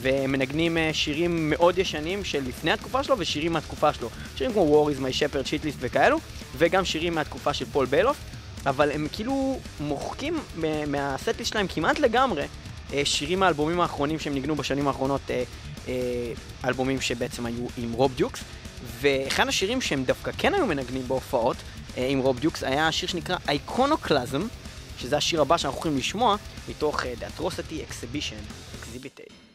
ומנגנים 0.00 0.78
אה, 0.78 0.90
שירים 0.92 1.50
מאוד 1.50 1.78
ישנים 1.78 2.24
של 2.24 2.42
לפני 2.48 2.72
התקופה 2.72 3.02
שלו 3.02 3.18
ושירים 3.18 3.52
מהתקופה 3.52 3.92
שלו. 3.92 4.08
שירים 4.36 4.52
כמו 4.52 4.86
War 4.90 4.96
is 4.96 5.00
my 5.00 5.20
shepherd, 5.20 5.46
Blacklist 5.46 5.78
וכאלו, 5.80 6.18
וגם 6.56 6.84
שירים 6.84 7.14
מהתקופה 7.14 7.54
של 7.54 7.64
פול 7.64 7.86
ביילוף, 7.86 8.16
אבל 8.66 8.90
הם 8.90 9.06
כאילו 9.12 9.60
מוחקים 9.80 10.38
מה 10.86 11.01
setlist 11.01 11.52
שלהם 11.52 11.66
כמעט 11.66 11.98
לגמרי 11.98 12.44
אה, 12.92 13.02
שירים 13.04 13.40
מהאלבומים 13.40 13.80
האחרונים 13.80 14.18
שהם 14.18 14.34
ניגנו 14.34 14.56
בשנים 14.56 14.88
האחרונות, 14.88 15.30
אלבומים 16.64 17.00
שבעצם 17.00 17.46
היו 17.46 17.66
עם 17.76 17.92
רוב 17.92 18.14
דיוקס. 18.14 18.40
ואחד 19.00 19.48
השירים 19.48 19.80
שהם 19.80 20.04
דווקא 20.04 20.30
כן 20.38 20.54
היו 20.54 20.66
מנגנים 20.66 21.08
בהופעות, 21.08 21.56
אה, 21.56 21.62
עם 21.96 22.18
רוב 22.18 22.38
דיוקס, 22.38 22.64
היה 22.64 22.92
שיר 22.92 23.08
שנקרא 23.08 23.36
אייקונוקלזם, 23.48 24.42
שזה 24.98 25.16
השיר 25.16 25.42
הבא 25.42 25.56
שאנחנו 25.56 25.78
הולכים 25.78 25.98
לשמוע, 25.98 26.36
מתוך 26.68 27.02
uh, 27.02 27.04
The 27.04 27.40
Atrocity 27.40 29.45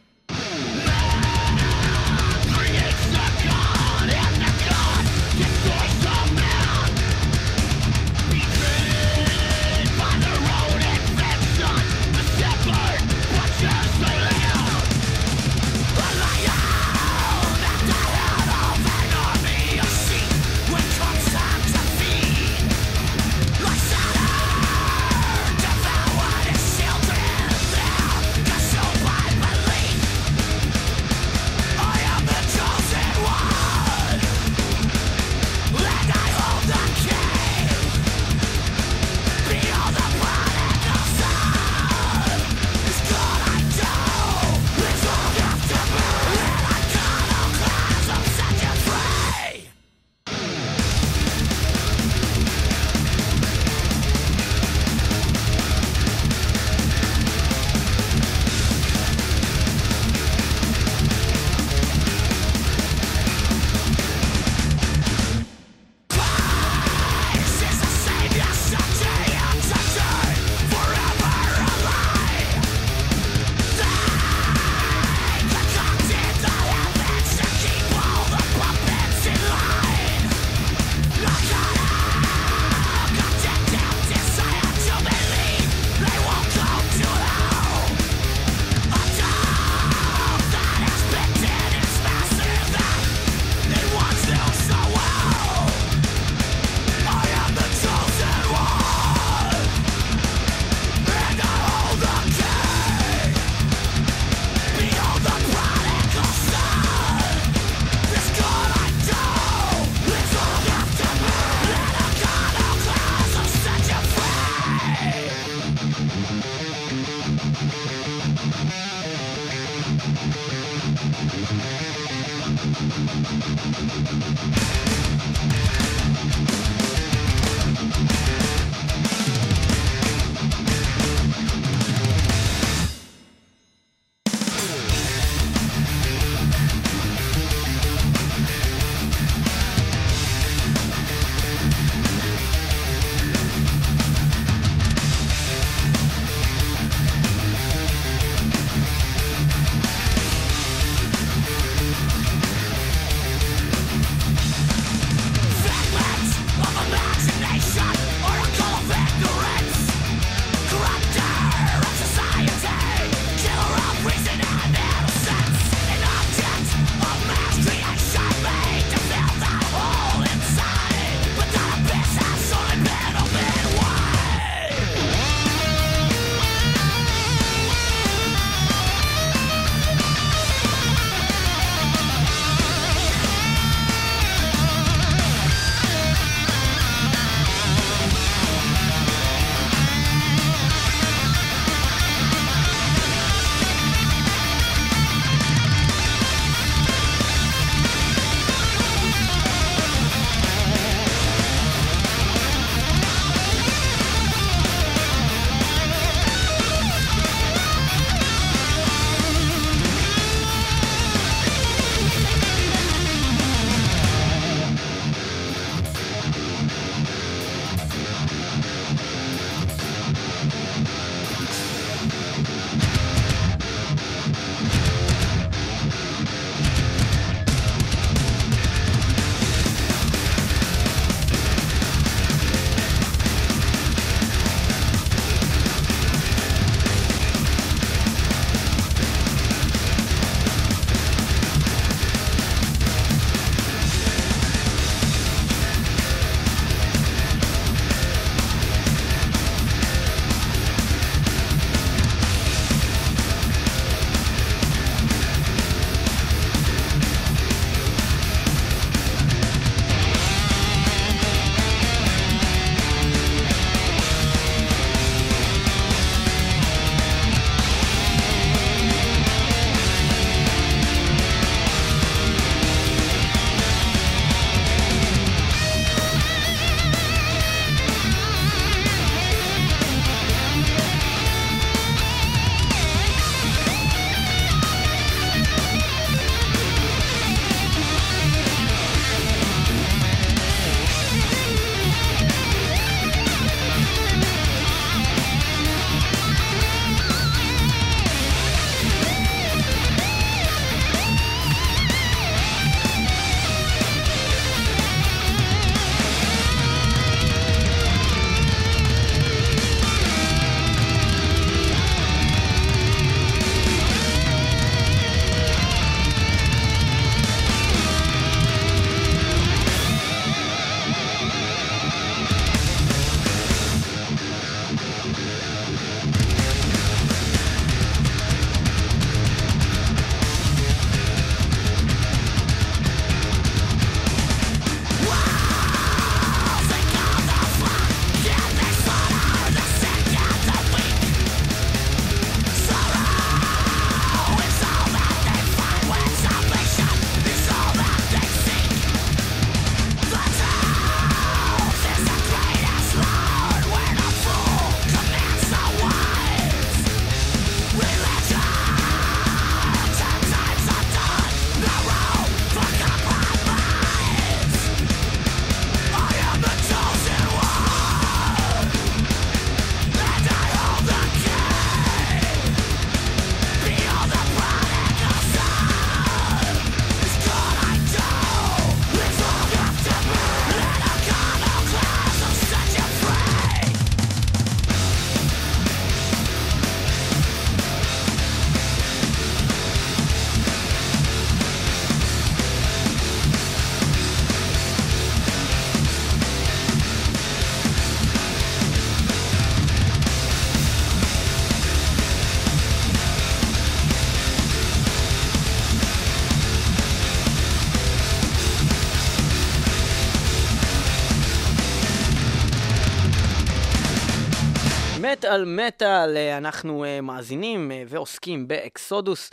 מטאל 415.46 415.72
מטאל, 415.82 416.18
אה, 416.18 416.38
אנחנו 416.38 416.86
אה, 416.86 417.02
מאזינים 417.02 417.72
אה, 417.72 417.84
ועוסקים 417.88 418.48
באקסודוס. 418.48 419.30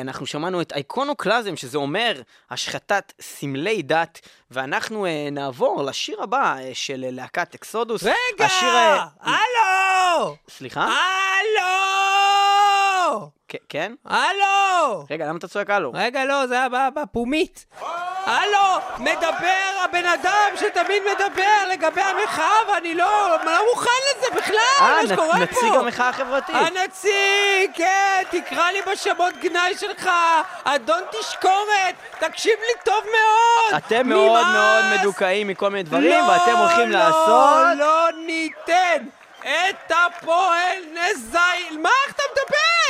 אנחנו 0.00 0.26
שמענו 0.26 0.60
את 0.60 0.72
אייקונוקלזם, 0.72 1.56
שזה 1.56 1.78
אומר 1.78 2.22
השחתת 2.50 3.12
סמלי 3.20 3.82
דת, 3.82 4.20
ואנחנו 4.50 5.06
נעבור 5.32 5.82
לשיר 5.82 6.22
הבא 6.22 6.56
של 6.72 7.04
להקת 7.10 7.54
אקסודוס. 7.54 8.02
רגע! 8.02 8.46
השיר... 8.46 8.68
הלו! 9.20 10.36
סליחה? 10.48 10.84
הלו! 10.84 12.27
כן-? 13.68 13.92
הלו! 14.06 15.04
רגע, 15.10 15.26
למה 15.26 15.38
אתה 15.38 15.48
צועק 15.48 15.70
הלו? 15.70 15.92
רגע, 15.94 16.24
לא, 16.24 16.46
זה 16.46 16.54
היה 16.54 16.90
בפומית. 16.94 17.66
הלו, 18.26 18.80
מדבר 18.98 19.68
הבן 19.84 20.06
אדם 20.06 20.50
שתמיד 20.56 21.02
מדבר 21.12 21.68
לגבי 21.72 22.00
המחאה, 22.00 22.72
ואני 22.72 22.94
לא, 22.94 23.36
לא 23.44 23.64
מוכן 23.70 23.90
לזה 24.10 24.26
בכלל, 24.40 24.56
אה, 24.80 25.02
מה 25.02 25.08
שקורה 25.08 25.32
פה. 25.32 25.38
נציג 25.38 25.74
המחאה 25.74 26.08
החברתית. 26.08 26.54
הנציג, 26.54 27.70
כן, 27.74 28.22
תקרא 28.30 28.70
לי 28.70 28.78
בשמות 28.92 29.34
גנאי 29.40 29.74
שלך, 29.78 30.10
אדון 30.64 31.02
תשקורת, 31.10 31.94
תקשיב 32.18 32.58
לי 32.60 32.82
טוב 32.84 33.04
מאוד. 33.04 33.82
אתם 33.86 34.08
מאוד. 34.08 34.46
מאוד 34.52 34.84
מדוכאים 35.00 35.48
מכל 35.48 35.70
מיני 35.70 35.82
דברים, 35.82 36.24
לא, 36.24 36.32
ואתם 36.32 36.56
הולכים 36.56 36.90
לא, 36.90 36.98
לעשות... 36.98 37.78
לא 37.78 38.08
ניתן 38.26 39.04
את 39.40 39.92
הפועל 39.92 40.78
נזיל. 40.92 41.78
מה, 41.82 41.90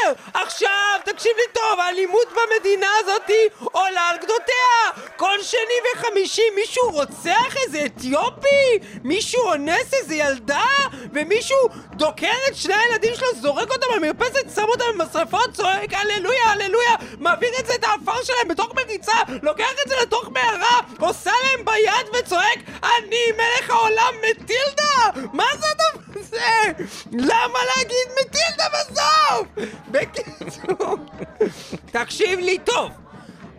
מדבר? 0.06 0.22
עכשיו, 0.34 1.00
תקשיב 1.04 1.32
לי 1.36 1.52
טוב, 1.52 1.80
האלימות 1.80 2.28
במדינה 2.28 2.86
הזאתי 3.00 3.48
עולה 3.72 4.08
על 4.08 4.16
גדותיה. 4.16 5.04
כל 5.16 5.42
שני 5.42 5.60
וחמישי 5.94 6.42
מישהו 6.54 6.90
רוצח 6.90 7.56
איזה 7.56 7.84
אתיופי? 7.86 8.78
מישהו 9.04 9.42
אונס 9.42 9.94
איזה 9.94 10.14
ילדה? 10.14 10.64
ומישהו 11.12 11.58
דוקר 11.92 12.32
את 12.48 12.56
שני 12.56 12.74
הילדים 12.74 13.14
שלו, 13.14 13.26
זורק 13.40 13.70
אותם 13.70 13.86
במרפסת, 13.96 14.54
שם 14.54 14.64
אותם 14.68 14.84
במשרפות, 14.98 15.52
צועק 15.52 15.92
הללויה, 15.92 16.44
הללויה, 16.44 16.94
מעביר 17.18 17.50
את 17.60 17.66
זה, 17.66 17.74
את 17.74 17.84
האפר 17.84 18.22
שלהם 18.22 18.48
בתוך 18.48 18.74
מריצה, 18.74 19.16
לוקח 19.42 19.70
את 19.84 19.88
זה 19.88 19.94
לתוך 20.02 20.28
מערה, 20.28 20.80
עושה 21.00 21.30
להם 21.44 21.64
ביד 21.64 22.14
וצועק, 22.14 22.58
אני 22.82 23.32
מלך 23.32 23.70
העולם 23.70 24.14
מטילדה! 24.30 25.22
מה 25.32 25.44
זה 25.58 25.66
הדבר 25.70 26.20
הזה? 26.20 26.84
למה 27.12 27.58
להגיד 27.76 28.08
מטילדה 28.20 28.64
בסוף? 28.72 29.68
בקיצור, 29.90 30.96
תקשיב 31.92 32.38
לי 32.38 32.58
טוב. 32.58 32.90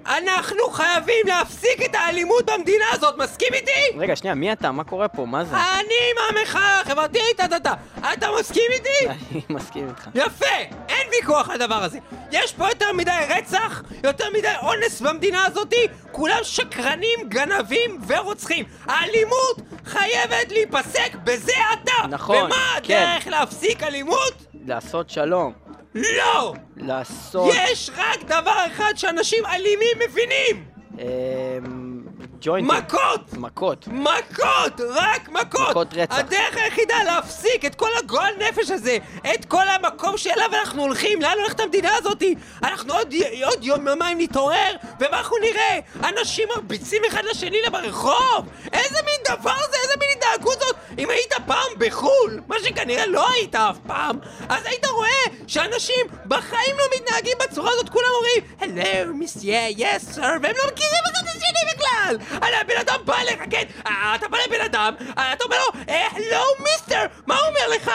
אנחנו 0.06 0.70
חייבים 0.70 1.28
להפסיק 1.28 1.86
את 1.86 1.96
האלימות 1.96 2.46
במדינה 2.46 2.86
הזאת, 2.92 3.18
מסכים 3.18 3.54
איתי? 3.54 3.98
רגע, 3.98 4.16
שנייה, 4.16 4.36
מי 4.36 4.52
אתה? 4.52 4.72
מה 4.72 4.84
קורה 4.84 5.08
פה? 5.08 5.26
מה 5.26 5.46
זה? 5.46 5.56
אני 5.56 6.14
מהמחאה 6.16 6.82
החברתית, 6.82 7.40
אתה, 7.46 7.56
אתה, 7.56 7.74
אתה 8.14 8.28
מסכים 8.40 8.72
איתי? 8.74 9.08
אני 9.32 9.42
מסכים 9.50 9.90
איתך. 9.90 10.08
יפה! 10.16 10.46
אין 10.90 11.08
ויכוח 11.12 11.50
על 11.50 11.62
הדבר 11.62 11.84
הזה. 11.84 12.00
יש 12.32 12.54
פה 12.54 12.68
יותר 12.70 12.94
מדי 12.94 13.12
רצח, 13.30 13.84
יותר 14.04 14.26
מדי 14.38 14.54
אונס 14.64 15.02
במדינה 15.02 15.46
הזאתי, 15.46 15.88
כולם 16.12 16.40
שקרנים, 16.44 17.20
גנבים 17.28 18.02
ורוצחים. 18.08 18.66
האלימות 18.86 19.58
חייבת 19.86 20.52
להיפסק 20.52 21.16
בזה 21.24 21.54
עתה! 21.72 22.08
נכון, 22.10 22.38
ומה 22.38 22.76
כן. 22.84 23.08
הדרך 23.12 23.28
להפסיק 23.28 23.84
אלימות? 23.84 24.34
לעשות 24.66 25.10
שלום. 25.10 25.69
לא! 25.96 26.54
לעשות... 26.78 27.54
יש 27.56 27.90
רק 27.98 28.24
דבר 28.26 28.66
אחד 28.68 28.94
שאנשים 28.96 29.46
אלימים 29.46 29.98
מבינים! 30.10 30.66
אמ, 31.00 32.02
ג'וינטים. 32.42 32.78
מכות! 32.78 33.34
מכות. 33.34 33.88
מכות! 33.88 34.82
רק 34.90 35.30
מכות! 35.30 35.70
מכות 35.70 35.94
רצח. 35.94 36.16
הדרך 36.16 36.56
היחידה 36.58 37.04
להפסיק 37.04 37.66
את 37.66 37.76
כל 37.76 37.90
הגועל 38.00 38.34
נפש 38.40 38.72
הזה, 38.72 38.98
את 39.34 39.46
כל 39.46 39.68
המקום 39.68 40.18
שאליו 40.18 40.50
אנחנו 40.62 40.82
הולכים, 40.82 41.22
לאן 41.22 41.38
הולכת 41.40 41.60
המדינה 41.60 41.96
הזאתי? 41.96 42.36
אנחנו 42.64 42.94
עוד, 42.94 43.14
עוד 43.46 43.64
יום 43.64 43.88
יומיים 43.88 44.18
נתעורר, 44.22 44.76
ומה 45.00 45.18
אנחנו 45.18 45.38
נראה? 45.38 45.80
אנשים 46.10 46.48
מרביצים 46.56 47.02
אחד 47.08 47.24
לשני 47.26 47.58
ברחוב! 47.72 48.50
איזה 48.74 49.00
מין 49.06 49.38
דבר 49.38 49.56
זה? 49.72 49.78
איזה 49.84 49.94
מין 50.00 50.10
התנהגות 50.18 50.60
זאת? 50.60 50.76
אם 50.98 51.10
היית 51.10 51.34
פעם 51.46 51.72
בחו"ל, 51.78 52.42
מה 52.48 52.56
שכנראה 52.64 53.06
לא 53.06 53.30
היית 53.32 53.56
אף 53.56 53.78
פעם, 53.88 54.20
אז 54.50 54.66
היית 54.66 54.86
רואה 54.86 55.10
שאנשים 55.48 56.08
בחיים 56.26 56.78
לא 56.78 56.84
מתנהגים 56.96 57.38
בצורה 57.44 57.72
הזאת, 57.74 57.90
כולם 57.90 58.08
אומרים 58.16 58.44
Hello, 58.60 59.08
מסיה, 59.14 59.70
yes 59.70 60.16
sir, 60.16 60.20
והם 60.22 60.56
לא 60.58 60.64
מכירים 60.72 61.02
אחד 61.04 61.24
את 61.24 61.36
השני 61.36 61.74
בכלל! 61.76 62.29
הרי 62.32 62.56
הבן 62.56 62.78
אדם 62.80 63.00
בא 63.06 63.16
אליך, 63.20 63.40
כן? 63.52 63.64
אה, 63.88 64.16
אתה 64.16 64.28
בא 64.28 64.38
לבן 64.48 64.62
אדם, 64.62 64.94
אה, 65.18 65.34
אתה 65.34 65.44
אומר 65.44 65.58
לו, 65.58 65.80
הלו 65.88 66.44
מיסטר, 66.60 67.06
מה 67.28 67.38
הוא 67.40 67.48
אומר 67.48 67.68
לך? 67.76 67.92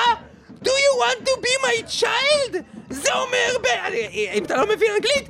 Do 0.64 0.68
you 0.70 1.02
want 1.04 1.28
to 1.28 1.32
be 1.40 1.66
my 1.66 2.00
child? 2.00 2.56
זה 2.90 3.12
אומר, 3.14 3.58
ב... 3.62 3.66
אה, 3.66 3.88
אם 4.34 4.44
אתה 4.44 4.56
לא 4.56 4.66
מבין 4.66 4.92
אנגלית, 4.94 5.28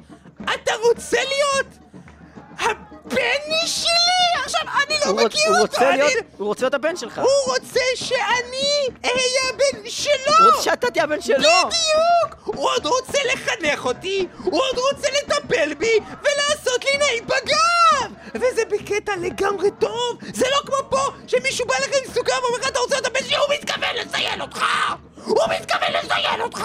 אתה 0.55 0.73
רוצה 0.83 1.17
להיות 1.25 1.67
הבני 2.61 3.67
שלי? 3.67 3.90
עכשיו, 4.45 4.61
אני 4.87 4.95
לא 5.07 5.21
רוצ- 5.21 5.25
מכיר 5.25 5.40
הוא 5.49 5.59
אותו, 5.59 5.62
רוצה 5.73 5.88
אני... 5.90 5.97
להיות... 5.99 6.25
הוא 6.38 6.47
רוצה 6.47 6.62
להיות 6.64 6.75
הבן 6.75 6.97
שלך. 6.97 7.19
הוא 7.19 7.53
רוצה 7.55 7.81
שאני 7.95 8.88
אהיה 9.05 9.40
הבן 9.51 9.90
שלו! 9.90 10.12
הוא 10.38 10.47
רוצה 10.51 10.62
שאתה 10.62 10.90
תהיה 10.90 11.05
הבן 11.05 11.21
שלו. 11.21 11.37
בדיוק! 11.38 12.40
הוא 12.45 12.69
עוד 12.71 12.87
רוצה 12.87 13.19
לחנך 13.33 13.85
אותי, 13.85 14.27
הוא 14.45 14.62
עוד 14.62 14.79
רוצה 14.79 15.09
לטפל 15.11 15.75
בי 15.75 15.99
ולעשות 16.23 16.85
לי 16.85 16.99
נעים 16.99 17.25
בגב! 17.27 18.12
וזה 18.35 18.62
בקטע 18.70 19.12
לגמרי 19.16 19.68
טוב! 19.79 20.18
זה 20.35 20.47
לא 20.51 20.61
כמו 20.66 20.90
פה, 20.90 20.99
שמישהו 21.27 21.66
בא 21.66 21.75
לך 21.75 21.88
עם 21.88 22.14
סוכר 22.14 22.33
ואומר 22.42 22.59
לך 22.59 22.68
אתה 22.68 22.79
רוצה 22.79 22.94
להיות 22.94 23.07
הבן 23.07 23.27
שלי, 23.27 23.37
הוא 23.37 23.55
מתכוון 23.55 23.97
לזיין 23.97 24.40
אותך! 24.40 24.64
הוא 25.25 25.38
מתכוון 25.61 25.92
לזיין 26.03 26.40
אותך! 26.40 26.64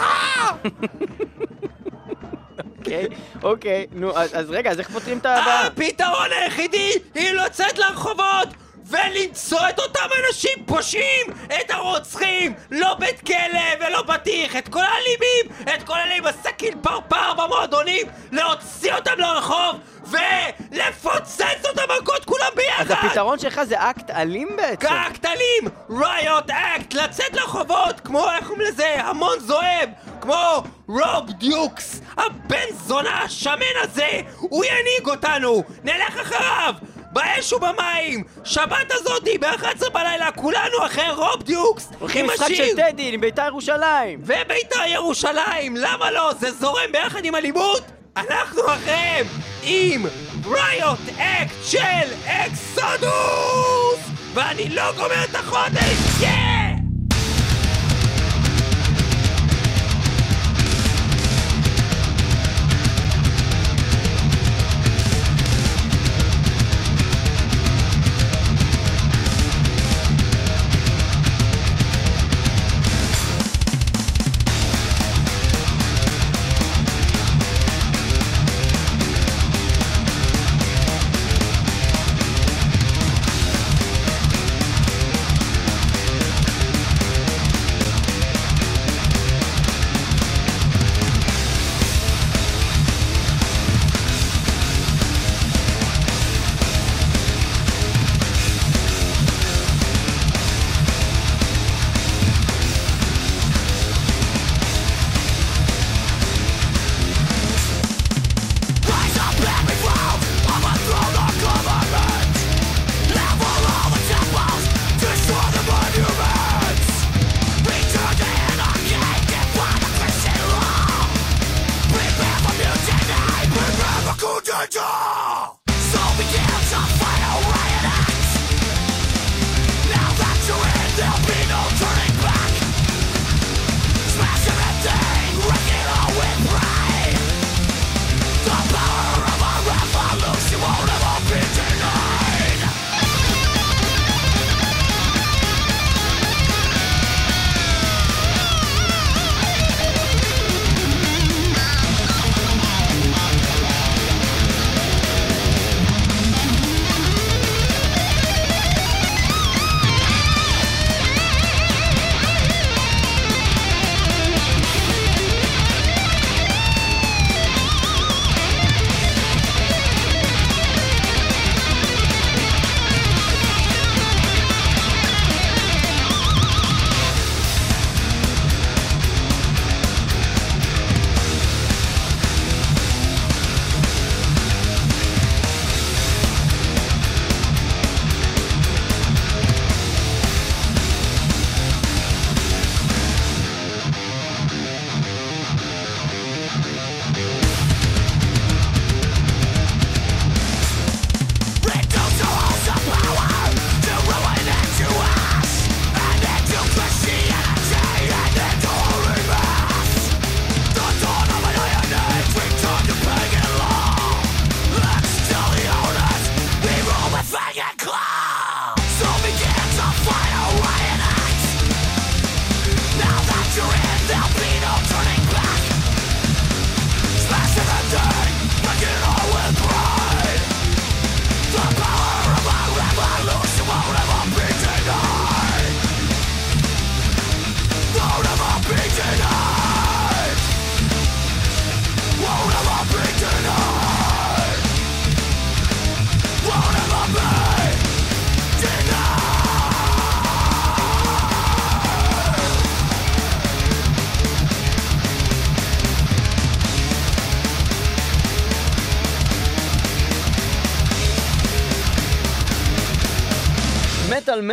אוקיי, 2.79 3.07
אוקיי. 3.43 3.85
נו, 3.91 4.17
אז 4.17 4.29
אז 4.39 4.49
רגע, 4.49 4.71
אז 4.71 4.79
איך 4.79 4.89
פותרים 4.91 5.17
את 5.17 5.25
הבעיה? 5.25 5.61
הפתרון 5.61 6.31
היחידי 6.31 6.91
היא 7.15 7.31
לצאת 7.31 7.77
לרחובות 7.77 8.47
ולמצוא 8.89 9.69
את 9.69 9.79
אותם 9.79 10.07
אנשים 10.27 10.65
פושעים, 10.65 11.25
את 11.45 11.71
הרוצחים, 11.71 12.53
לא 12.71 12.93
בית 12.93 13.21
כלא 13.21 13.85
ולא 13.87 14.01
בטיח, 14.01 14.55
את 14.55 14.67
כל 14.67 14.79
האלימים, 14.79 15.63
את 15.75 15.83
כל 15.83 15.93
עם 16.17 16.27
הסכין 16.27 16.81
פרפר 16.81 17.33
במועדונים, 17.33 18.07
להוציא 18.31 18.93
אותם 18.93 19.11
לרחוב 19.17 19.75
ולפוצץ 20.03 21.65
אותם 21.69 21.81
מכות 22.01 22.25
כולם 22.25 22.49
ביחד! 22.55 22.81
אז 22.81 22.91
הפתרון 22.91 23.39
שלך 23.39 23.63
זה 23.63 23.75
אקט 23.89 24.09
אלים 24.11 24.49
בעצם. 24.57 24.87
אקט 24.87 25.25
אלים! 25.25 25.63
Riot 25.89 26.49
Act! 26.49 26.93
לצאת 26.93 27.33
לרחובות 27.33 27.99
כמו, 28.03 28.31
איך 28.31 28.47
קוראים 28.47 28.67
לזה? 28.67 28.95
המון 29.03 29.39
זועם! 29.39 29.89
כמו 30.21 30.63
רוב 30.87 31.31
דיוקס! 31.31 32.01
הבן 32.17 32.75
זונה 32.85 33.21
השמן 33.23 33.65
הזה! 33.81 34.21
הוא 34.39 34.65
ינהיג 34.65 35.07
אותנו! 35.07 35.63
נלך 35.83 36.19
אחריו! 36.21 36.73
באש 37.11 37.53
ובמים! 37.53 38.23
שבת 38.43 38.91
הזאתי 38.91 39.37
ב-11 39.37 39.89
בלילה 39.89 40.31
כולנו 40.31 40.85
אחרי 40.85 41.09
רוב 41.11 41.43
דיוקס! 41.43 41.89
הולכים 41.99 42.27
משחק. 42.27 42.47
של 42.53 42.75
טדי, 42.75 43.13
עם 43.13 43.21
בית"ר 43.21 43.45
ירושלים. 43.47 44.19
ובית"ר 44.23 44.83
ירושלים! 44.87 45.77
למה 45.77 46.11
לא? 46.11 46.31
זה 46.39 46.51
זורם 46.51 46.91
ביחד 46.91 47.25
עם 47.25 47.35
אלימות? 47.35 47.83
אנחנו 48.17 48.61
אחריהם 48.61 49.25
עם 49.63 50.05
ריוט 50.45 50.99
אקט 51.17 51.53
של 51.63 52.13
אקסודוס! 52.25 53.99
ואני 54.33 54.69
לא 54.69 54.91
גומר 54.91 55.23
את 55.29 55.35
החודש! 55.35 56.21
כן! 56.21 56.68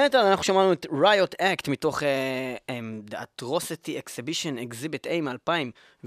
מטאל 0.07 0.21
אנחנו 0.21 0.45
שמענו 0.45 0.73
את 0.73 0.87
ריוט 0.93 1.35
אקט 1.41 1.69
מתוך 1.69 2.03
uh, 2.03 2.05
um, 2.71 3.11
The 3.11 3.17
Atrocity 3.17 3.91
Exhibition 4.03 4.59
Exhibit 4.69 5.07
A 5.07 5.21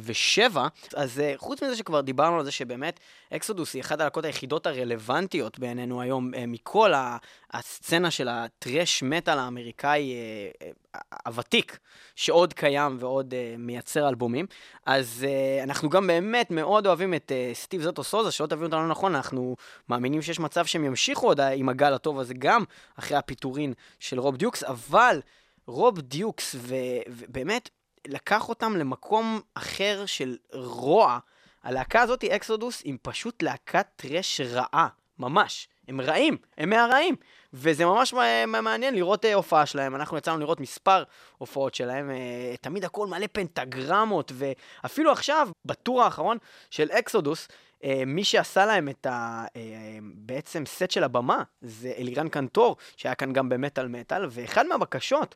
מ-2007. 0.08 0.58
אז 0.95 1.20
uh, 1.20 1.38
חוץ 1.38 1.64
מזה 1.64 1.76
שכבר 1.76 2.02
דיברנו 2.02 2.39
על 2.39 2.45
זה 2.45 2.52
שבאמת 2.52 3.00
אקסודוס 3.34 3.74
היא 3.74 3.82
אחת 3.82 4.02
הלהקות 4.02 4.26
היחידות 4.26 4.68
הרלוונטיות 4.68 5.60
בעינינו 5.60 6.02
היום 6.02 6.34
uh, 6.34 6.38
מכל 6.47 6.91
הסצנה 7.52 8.12
של 8.12 8.28
הטרש 8.28 9.04
מטאל 9.04 9.39
האמריקאי 9.39 10.14
uh, 10.93 10.97
הוותיק, 11.26 11.78
שעוד 12.16 12.54
קיים 12.54 12.97
ועוד 13.00 13.34
מייצר 13.58 14.10
אלבומים. 14.10 14.45
אז 14.86 15.26
אנחנו 15.64 15.89
גם 15.89 16.08
באמת 16.08 16.52
מאוד 16.52 16.88
אוהבים 16.88 17.14
את 17.14 17.32
סטיב 17.54 17.82
זוטו 17.82 18.04
סוזה, 18.04 18.32
שלא 18.32 18.47
תבינו 18.47 18.66
אותנו 18.66 18.88
נכון, 18.88 19.16
אנחנו 19.16 19.56
מאמינים 19.89 20.22
שיש 20.22 20.39
מצב 20.39 20.66
שהם 20.66 20.86
ימשיכו 20.86 21.28
עוד 21.28 21.39
עם 21.39 21.70
הגל 21.70 21.93
הטוב 21.93 22.20
הזה 22.20 22.34
גם 22.34 22.64
אחרי 22.95 23.18
הפיטורין 23.18 23.74
של 24.00 24.20
רוב 24.20 24.38
דיוקס, 24.38 24.64
אבל 24.64 25.22
רוב 25.68 26.00
דיוקס, 26.00 26.56
ובאמת, 26.60 27.70
לקח 28.10 28.49
אותם 28.49 28.78
למקום 28.78 29.41
אחר 29.53 30.05
של 30.05 30.38
רוע. 30.53 31.20
הלהקה 31.64 32.01
הזאת, 32.01 32.24
אקסודוס, 32.24 32.82
היא 32.84 32.97
פשוט 33.01 33.43
להקת 33.43 33.88
thrash 33.96 34.42
רעה, 34.41 34.88
ממש. 35.20 35.68
הם 35.88 36.01
רעים, 36.01 36.38
הם 36.57 36.70
מהרעים. 36.70 37.16
וזה 37.53 37.86
ממש 37.86 38.14
מעניין 38.47 38.95
לראות 38.95 39.26
אה, 39.26 39.34
הופעה 39.34 39.66
שלהם. 39.66 39.95
אנחנו 39.95 40.18
יצאנו 40.18 40.39
לראות 40.39 40.60
מספר 40.60 41.03
הופעות 41.38 41.76
שלהם, 41.76 42.12
אה, 42.12 42.55
תמיד 42.62 42.86
הכל 42.86 43.07
מלא 43.07 43.28
פנטגרמות, 43.32 44.32
ואפילו 44.36 45.12
עכשיו, 45.12 45.49
ב 45.66 45.73
tour 45.73 46.04
האחרון 46.03 46.38
של 46.70 46.91
אקסודוס, 46.91 47.47
אה, 47.84 48.03
מי 48.05 48.24
שעשה 48.24 48.66
להם 48.66 48.89
את 48.89 49.05
ה... 49.05 49.45
בעצם 50.14 50.66
סט 50.66 50.91
של 50.91 51.03
הבמה 51.03 51.43
זה 51.62 51.93
אלירן 51.97 52.30
קנטור, 52.30 52.78
שהיה 52.97 53.16
כאן 53.16 53.34
גם 53.34 53.49
במטאל 53.49 53.88
מטאל, 53.88 54.26
ואחד 54.30 54.66
מהבקשות 54.68 55.36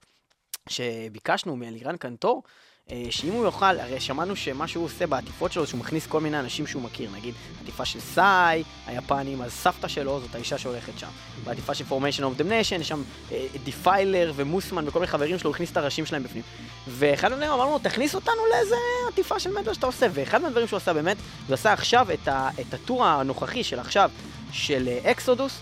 שביקשנו 0.69 1.55
מאלירן 1.55 1.97
קנטור, 1.97 2.43
אה, 2.91 3.05
שאם 3.09 3.31
הוא 3.31 3.45
יוכל, 3.45 3.79
הרי 3.79 3.99
שמענו 3.99 4.35
שמה 4.35 4.67
שהוא 4.67 4.85
עושה 4.85 5.07
בעטיפות 5.07 5.51
שלו, 5.51 5.67
שהוא 5.67 5.79
מכניס 5.79 6.07
כל 6.07 6.21
מיני 6.21 6.39
אנשים 6.39 6.67
שהוא 6.67 6.81
מכיר, 6.81 7.09
נגיד 7.11 7.33
עטיפה 7.61 7.85
של 7.85 7.99
Sigh, 7.99 8.63
היפנים, 8.87 9.41
אז 9.41 9.51
סבתא 9.51 9.87
שלו 9.87 10.19
זאת 10.19 10.35
האישה 10.35 10.57
שהולכת 10.57 10.99
שם. 10.99 11.07
בעטיפה 11.43 11.73
של 11.73 11.85
Formation 11.89 12.21
of 12.21 12.39
Damnation, 12.39 12.81
יש 12.81 12.87
שם 12.87 13.01
אה, 13.31 13.45
דיפיילר 13.63 14.33
ומוסמן 14.35 14.87
וכל 14.87 14.99
מיני 14.99 15.11
חברים 15.11 15.39
שלו, 15.39 15.49
הוא 15.49 15.55
הכניס 15.55 15.71
את 15.71 15.77
הראשים 15.77 16.05
שלהם 16.05 16.23
בפנים. 16.23 16.43
ואחד 16.87 17.31
הדברים 17.31 17.51
אמרנו 17.51 17.71
לו, 17.71 17.79
תכניס 17.79 18.15
אותנו 18.15 18.41
לאיזה 18.51 18.75
עטיפה 19.07 19.39
של 19.39 19.59
מטאל 19.59 19.73
שאתה 19.73 19.85
עושה, 19.85 20.07
ואחד 20.13 20.41
מהדברים 20.41 20.67
שהוא 20.67 20.77
עשה 20.77 20.93
באמת, 20.93 21.17
הוא 21.47 21.53
עשה 21.53 21.73
עכשיו 21.73 22.07
את, 22.13 22.27
ה, 22.27 22.49
את 22.61 22.73
ה 22.73 22.80
tour 22.80 23.05
הנוכחי 23.05 23.63
של 23.63 23.79
עכשיו, 23.79 24.11
של 24.51 24.87
אה, 24.87 25.11
אקסודוס, 25.11 25.59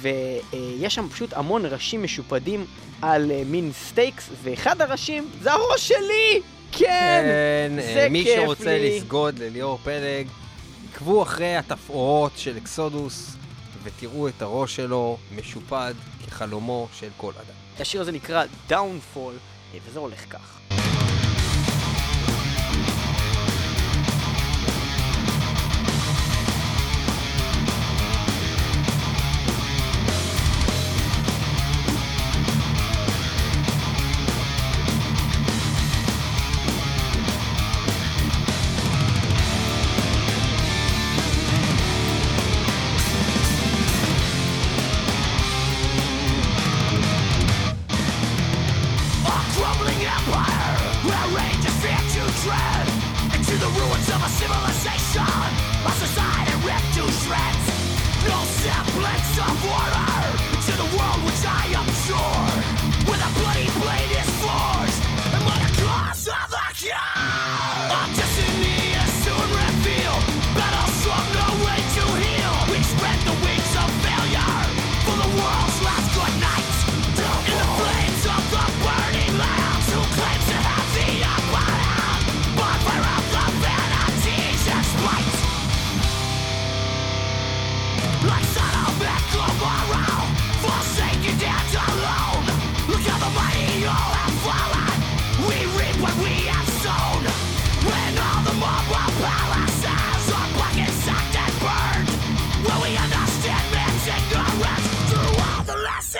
ויש 0.00 0.94
שם 0.94 1.08
פשוט 1.08 1.32
המון 1.32 1.66
ראשים 1.66 2.02
משופדים 2.02 2.66
על 3.02 3.30
אה, 3.30 3.42
מין 3.46 3.70
stakes, 3.72 4.28
ואחד 4.42 4.80
הראשים 4.80 5.30
זה 5.40 5.52
הראש 5.52 5.88
שלי! 5.88 6.42
כן! 6.72 7.22
כן, 7.24 7.72
זה 7.76 8.02
אה, 8.02 8.08
מי 8.08 8.24
כיף 8.24 8.40
שרוצה 8.42 8.78
לי. 8.78 8.96
לסגוד 8.96 9.38
לליאור 9.38 9.78
פלג, 9.84 10.26
עקבו 10.92 11.22
אחרי 11.22 11.56
התפאורות 11.56 12.32
של 12.36 12.56
אקסודוס 12.56 13.36
ותראו 13.82 14.28
את 14.28 14.42
הראש 14.42 14.76
שלו 14.76 15.18
משופד 15.36 15.94
כחלומו 16.26 16.88
של 16.98 17.08
כל 17.16 17.32
אדם. 17.36 17.54
השיר 17.80 18.00
הזה 18.00 18.12
נקרא 18.12 18.44
Downfall, 18.70 19.16
אה, 19.74 19.78
וזה 19.88 19.98
הולך 19.98 20.24
כך. 20.30 20.58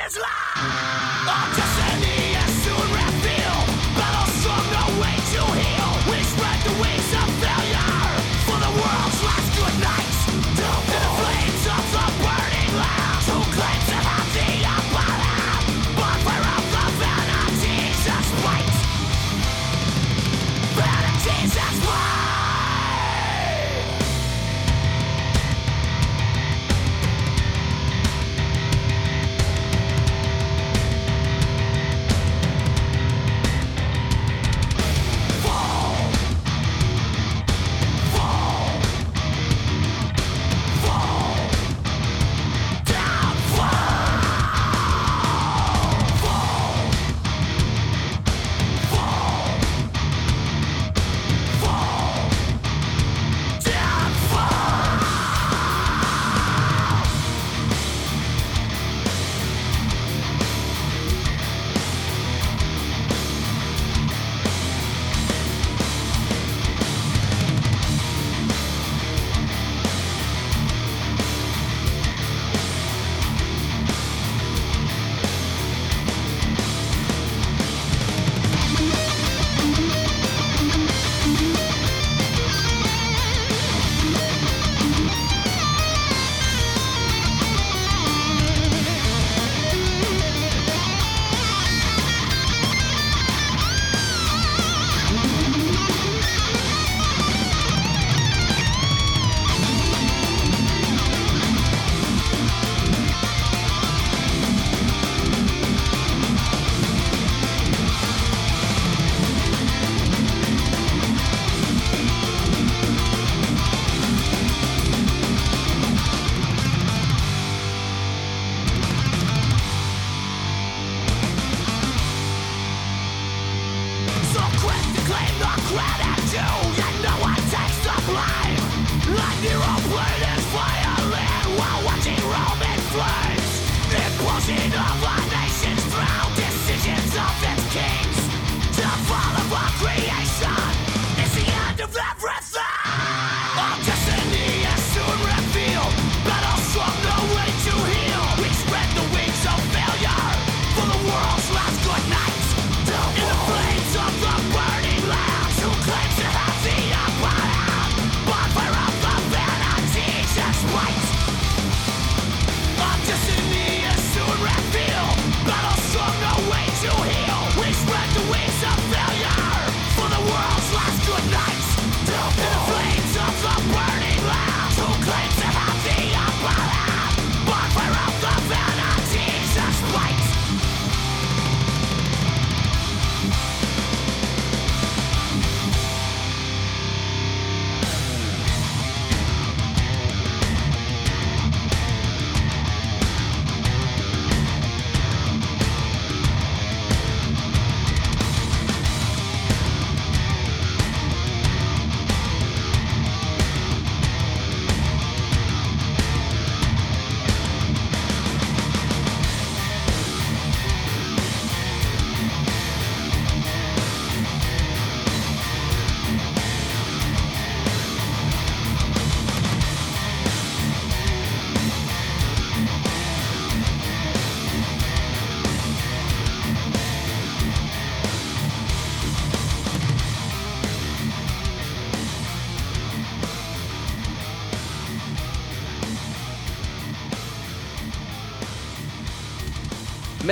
It's 0.05 0.17
life. 0.17 1.72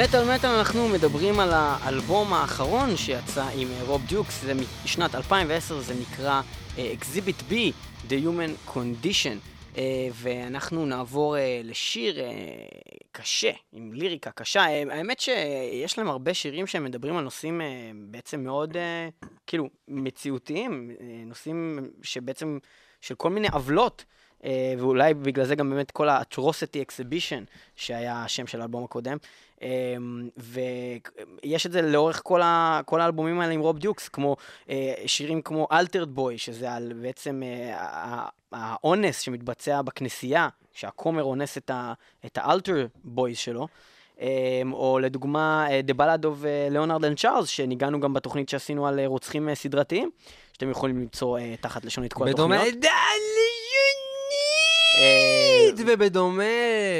מטאל 0.04 0.34
מטאל 0.34 0.50
אנחנו 0.50 0.88
מדברים 0.88 1.40
על 1.40 1.50
האלבום 1.52 2.32
האחרון 2.32 2.96
שיצא 2.96 3.48
עם 3.54 3.68
אה, 3.70 3.82
רוב 3.86 4.06
דיוקס, 4.06 4.42
זה 4.42 4.52
משנת 4.84 5.14
2010, 5.14 5.80
זה 5.80 5.94
נקרא 5.94 6.42
אה, 6.78 6.94
Exhibit 7.00 7.52
B, 7.52 7.54
The 8.08 8.12
Human 8.24 8.70
Condition. 8.74 9.36
אה, 9.76 10.08
ואנחנו 10.12 10.86
נעבור 10.86 11.36
אה, 11.36 11.60
לשיר 11.64 12.20
אה, 12.20 12.26
קשה, 13.12 13.50
עם 13.72 13.92
ליריקה 13.92 14.30
קשה. 14.30 14.60
אה, 14.60 14.82
האמת 14.90 15.20
שיש 15.20 15.98
להם 15.98 16.08
הרבה 16.08 16.34
שירים 16.34 16.66
שהם 16.66 16.84
מדברים 16.84 17.16
על 17.16 17.24
נושאים 17.24 17.60
אה, 17.60 17.66
בעצם 17.94 18.44
מאוד, 18.44 18.76
אה, 18.76 19.08
כאילו, 19.46 19.68
מציאותיים, 19.88 20.90
אה, 21.00 21.06
נושאים 21.26 21.78
שבעצם, 22.02 22.58
של 23.00 23.14
כל 23.14 23.30
מיני 23.30 23.48
עוולות. 23.52 24.04
אה, 24.44 24.74
ואולי 24.78 25.14
בגלל 25.14 25.44
זה 25.44 25.54
גם 25.54 25.70
באמת 25.70 25.90
כל 25.90 26.08
ה-Atrocity 26.08 26.88
Exhibition, 26.88 27.44
שהיה 27.76 28.24
השם 28.24 28.46
של 28.46 28.60
האלבום 28.60 28.84
הקודם. 28.84 29.16
אה, 29.62 29.68
ויש 30.36 31.66
את 31.66 31.72
זה 31.72 31.82
לאורך 31.82 32.20
כל, 32.24 32.42
ה, 32.42 32.80
כל 32.84 33.00
האלבומים 33.00 33.40
האלה 33.40 33.52
עם 33.52 33.60
רוב 33.60 33.78
דיוקס, 33.78 34.08
כמו 34.08 34.36
אה, 34.70 34.94
שירים 35.06 35.42
כמו 35.42 35.68
Altered 35.72 36.18
Boy, 36.18 36.36
שזה 36.36 36.72
על 36.72 36.92
בעצם 37.02 37.42
אה, 37.44 38.24
האונס 38.52 39.20
שמתבצע 39.20 39.82
בכנסייה, 39.82 40.48
שהכומר 40.72 41.22
אונס 41.22 41.58
את, 41.58 41.70
ה, 41.70 41.92
את 42.26 42.38
ה-Altar 42.38 43.08
Boys 43.16 43.34
שלו. 43.34 43.68
אה, 44.20 44.62
או 44.72 44.98
לדוגמה, 44.98 45.66
אה, 45.70 45.80
The 45.88 45.94
Ballad 45.94 46.24
of 46.24 46.46
Leonard 46.70 47.04
and 47.04 47.18
Charles, 47.18 47.48
שנגענו 47.48 48.00
גם 48.00 48.12
בתוכנית 48.12 48.48
שעשינו 48.48 48.86
על 48.86 49.00
רוצחים 49.04 49.54
סדרתיים, 49.54 50.10
שאתם 50.52 50.70
יכולים 50.70 51.00
למצוא 51.00 51.38
תחת 51.60 51.84
לשונית 51.84 52.12
כל 52.12 52.32
בדומה 52.32 52.62
התוכניות. 52.62 52.84
אה, 55.78 55.84
ובדומה 55.86 56.44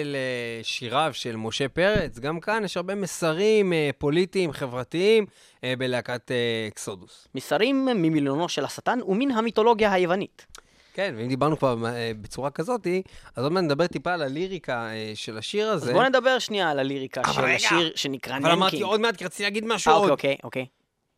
לשיריו 0.05 1.11
של 1.13 1.37
משה 1.37 1.69
פרץ, 1.69 2.19
גם 2.19 2.41
כאן 2.41 2.65
יש 2.65 2.77
הרבה 2.77 2.95
מסרים 2.95 3.73
אה, 3.73 3.91
פוליטיים, 3.99 4.53
חברתיים, 4.53 5.27
אה, 5.65 5.75
בלהקת 5.79 6.31
אה, 6.31 6.37
אקסודוס. 6.69 7.29
מסרים 7.35 7.85
ממילונו 7.85 8.49
של 8.49 8.65
השטן 8.65 8.99
ומן 9.07 9.31
המיתולוגיה 9.31 9.93
היוונית. 9.93 10.47
כן, 10.95 11.15
ואם 11.19 11.29
דיברנו 11.29 11.59
כבר 11.59 11.77
בצורה 12.21 12.51
כזאת, 12.51 12.87
אז 13.37 13.45
עוד 13.45 13.53
מעט 13.53 13.65
נדבר 13.65 13.87
טיפה 13.87 14.13
על 14.13 14.23
הליריקה 14.23 14.89
של 15.15 15.39
השיר 15.39 15.69
אז 15.69 15.83
הזה. 15.83 15.93
בוא 15.93 16.05
נדבר 16.05 16.39
שנייה 16.39 16.71
על 16.71 16.79
הליריקה 16.79 17.23
של 17.33 17.41
רגע, 17.41 17.55
השיר 17.55 17.93
שנקרא 17.95 18.37
אבל 18.37 18.51
אמרתי 18.51 18.77
ננקינג. 18.77 18.83
עוד 18.83 19.01
מעט, 19.01 19.17
כי 19.17 19.25
רציתי 19.25 19.43
להגיד 19.43 19.65
משהו 19.67 19.93
אה, 19.93 19.97
עוד. 19.97 20.11
אוקיי, 20.11 20.31
אוקיי, 20.31 20.45
אוקיי. 20.45 20.67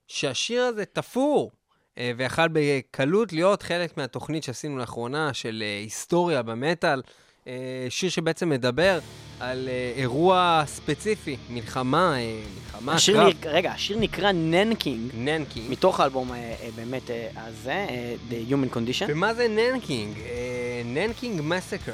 שהשיר 0.09 0.63
הזה 0.63 0.85
תפור, 0.85 1.51
ויכל 2.17 2.49
בקלות 2.53 3.33
להיות 3.33 3.63
חלק 3.63 3.97
מהתוכנית 3.97 4.45
שעשינו 4.45 4.79
לאחרונה 4.79 5.35
של 5.35 5.63
היסטוריה 5.83 6.43
במטאל. 6.43 7.03
אה, 7.47 7.53
שיר 7.89 8.11
שבעצם 8.11 8.49
מדבר 8.49 8.99
על 9.41 9.69
אה, 9.69 9.93
אירוע 9.97 10.63
ספציפי, 10.67 11.37
מלחמה, 11.51 12.15
אה, 12.19 12.41
מלחמה, 12.67 12.95
השיר 12.95 13.17
קרב. 13.17 13.29
נק- 13.29 13.47
רגע, 13.47 13.73
השיר 13.73 13.99
נקרא 13.99 14.33
ננקינג, 14.33 15.11
ננקינג. 15.15 15.71
מתוך 15.71 16.01
האלבום 16.01 16.31
באמת 16.77 17.03
הזה, 17.37 17.87
The 18.31 18.53
Human 18.53 18.75
Condition. 18.77 19.05
ומה 19.09 19.35
זה 19.35 19.49
ננקינג? 19.49 20.17
Nanking 20.85 21.41
massacre, 21.45 21.93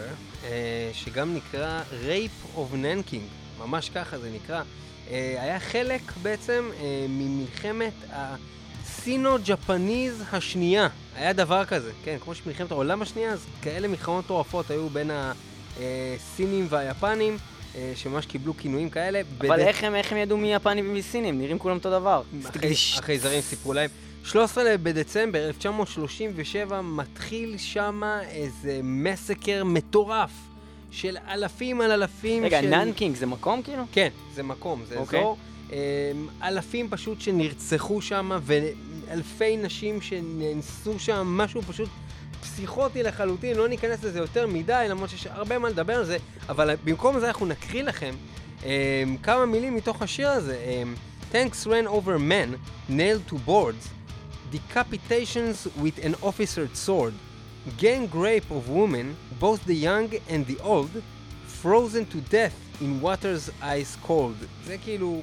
שגם 0.93 1.35
נקרא 1.35 1.83
Rape 2.07 2.59
of 2.59 2.77
Nanking, 2.77 3.23
ממש 3.59 3.91
ככה 3.95 4.19
זה 4.19 4.31
נקרא, 4.35 4.63
היה 5.11 5.61
חלק 5.61 6.03
בעצם 6.23 6.71
ממלחמת 7.09 7.93
ה 8.99 9.07
Sino-Japanese 9.07 10.23
השנייה. 10.33 10.89
היה 11.17 11.33
דבר 11.33 11.65
כזה, 11.65 11.91
כן, 12.05 12.17
כמו 12.21 12.35
שמלחמת 12.35 12.71
העולם 12.71 13.03
השנייה, 13.03 13.33
אז 13.33 13.47
כאלה 13.63 13.89
מלחמות 13.89 14.25
מטורפות 14.25 14.71
היו 14.71 14.89
בין 14.89 15.11
הסינים 15.81 16.67
והיפנים, 16.71 17.37
אה, 17.77 17.93
שממש 17.97 18.27
קיבלו 18.27 18.57
כינויים 18.57 18.91
כאלה. 18.91 19.21
אבל 19.39 19.49
בד- 19.49 19.59
איך 19.59 19.85
הם, 19.85 19.95
איך 19.95 20.13
הם 20.13 20.19
ידעו 20.19 20.37
מי 20.39 20.55
יפנים 20.55 20.91
ומי 20.91 21.03
סינים? 21.03 21.39
נראים 21.39 21.59
כולם 21.59 21.77
אותו 21.77 21.91
דבר. 21.91 22.23
החי- 22.45 22.73
החייזרים 22.99 23.41
סיפרו 23.41 23.73
להם. 23.73 23.91
13 24.25 24.65
בדצמבר 24.83 25.47
1937 25.49 26.81
מתחיל 26.81 27.55
שם 27.59 28.03
איזה 28.31 28.81
מסקר 28.83 29.65
מטורף 29.65 30.31
של 30.91 31.17
אלפים 31.29 31.81
על 31.81 31.91
אלפים 31.93 32.45
רגע, 32.45 32.61
של... 32.63 32.67
ננקינג 32.69 33.17
זה 33.17 33.27
מקום 33.27 33.63
כאילו? 33.63 33.83
כן, 33.93 34.09
זה 34.35 34.43
מקום, 34.43 34.83
זה 34.89 34.97
אוקיי. 34.99 35.21
אזור. 35.21 35.37
אמ, 35.73 35.77
אלפים 36.43 36.91
פשוט 36.91 37.21
שנרצחו 37.21 38.03
שם, 38.03 38.31
ואלפי 38.43 39.57
נשים 39.57 40.01
שנאנסו 40.01 40.99
שם, 40.99 41.27
משהו 41.27 41.62
פשוט 41.62 41.89
פסיכוטי 42.41 43.03
לחלוטין, 43.03 43.57
לא 43.57 43.69
ניכנס 43.69 44.05
לזה 44.05 44.19
יותר 44.19 44.47
מדי, 44.47 44.87
למרות 44.89 45.11
שיש 45.11 45.27
הרבה 45.27 45.59
מה 45.59 45.69
לדבר 45.69 45.95
על 45.95 46.05
זה, 46.05 46.16
אבל 46.49 46.75
במקום 46.85 47.21
זה 47.21 47.29
אנחנו 47.29 47.47
נקריא 47.47 47.83
לכם 47.83 48.14
um, 48.61 48.64
כמה 49.23 49.47
מילים 49.47 49.75
מתוך 49.75 50.03
השיר 50.03 50.29
הזה. 50.29 50.59
Um, 50.85 50.99
Tanks 51.33 51.66
ran 51.66 51.87
over 51.87 52.19
men, 52.19 52.59
nailed 52.89 53.29
to 53.29 53.37
boards, 53.51 53.85
decapitations 54.51 55.66
with 55.83 55.97
an 56.03 56.14
officer's 56.23 56.75
sword, 56.87 57.14
gang 57.77 58.09
rape 58.14 58.51
of 58.51 58.71
women, 58.71 59.07
both 59.39 59.62
the 59.66 59.75
young 59.89 60.09
and 60.33 60.47
the 60.47 60.59
old, 60.61 60.91
frozen 61.61 62.07
to 62.07 62.19
death 62.39 62.57
in 62.81 63.01
waters 63.03 63.51
ice 63.62 63.97
cold. 64.07 64.37
זה 64.64 64.77
כאילו 64.79 65.23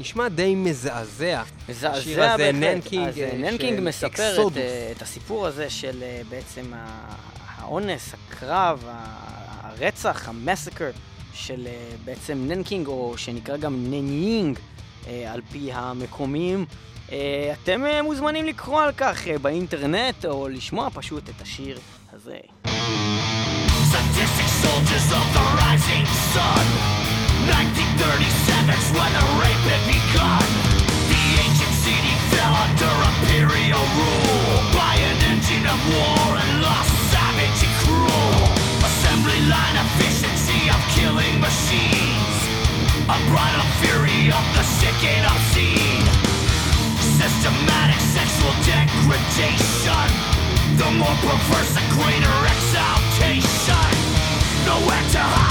נשמע 0.00 0.28
די 0.28 0.54
מזעזע. 0.54 1.42
מזעזע 1.68 1.98
השיר 1.98 2.24
הזה, 2.24 2.52
ננקינג, 2.52 3.08
אז 3.08 3.18
אה, 3.18 3.30
אה, 3.30 3.36
ננקינג 3.38 3.80
מספר 3.80 4.46
את, 4.46 4.56
אה, 4.56 4.92
את 4.96 5.02
הסיפור 5.02 5.46
הזה 5.46 5.70
של 5.70 6.04
בעצם 6.28 6.72
האונס, 7.48 8.14
הקרב, 8.14 8.84
הרצח, 9.62 10.28
ה 10.28 10.35
massacre 10.35 10.90
של 11.34 11.68
בעצם 12.04 12.44
ננקינג, 12.48 12.86
או 12.86 13.14
שנקרא 13.16 13.56
גם 13.56 13.84
ננינג, 13.90 14.58
על 15.26 15.40
פי 15.52 15.70
המקומיים. 15.72 16.66
אתם 17.06 17.84
מוזמנים 18.04 18.46
לקרוא 18.46 18.82
על 18.82 18.92
כך 18.96 19.28
באינטרנט, 19.28 20.24
או 20.24 20.48
לשמוע 20.48 20.88
פשוט 20.94 21.28
את 21.28 21.42
השיר 21.42 21.78
הזה. 22.12 22.36
Sadistic 23.94 24.50
soldiers 24.64 25.08
of 25.18 25.26
the 25.36 25.44
rising 25.60 26.06
sun 26.32 27.03
1937's 27.44 28.88
when 28.96 29.10
the 29.12 29.24
rape 29.36 29.64
had 29.68 29.84
begun. 29.84 30.48
The 31.12 31.22
ancient 31.44 31.74
city 31.84 32.14
fell 32.32 32.54
under 32.56 32.88
imperial 32.88 33.84
rule 34.00 34.58
by 34.72 34.96
an 34.96 35.18
engine 35.28 35.66
of 35.68 35.78
war 35.92 36.24
and 36.40 36.50
lost 36.64 36.92
savage 37.12 37.60
and 37.60 37.74
cruel. 37.84 38.32
Assembly 38.80 39.40
line 39.52 39.76
efficiency 39.76 40.72
of 40.72 40.80
killing 40.96 41.36
machines. 41.40 42.36
A 43.12 43.18
bridal 43.28 43.68
fury 43.84 44.32
of 44.32 44.44
the 44.56 44.64
sick 44.64 45.00
and 45.04 45.24
obscene. 45.28 46.06
Systematic 47.20 48.00
sexual 48.16 48.54
degradation. 48.64 50.08
The 50.80 50.88
more 50.96 51.18
perverse, 51.20 51.76
the 51.76 51.84
greater 51.92 52.36
exaltation. 52.56 53.90
No 54.64 54.80
to 55.12 55.20
hide. 55.20 55.43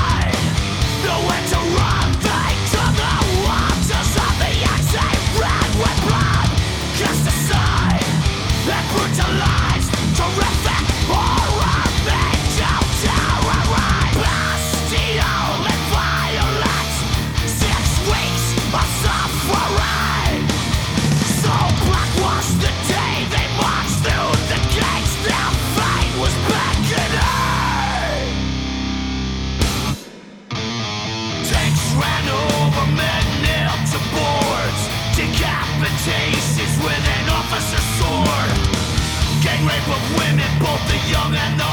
young 41.10 41.36
and 41.36 41.62
old. 41.62 41.73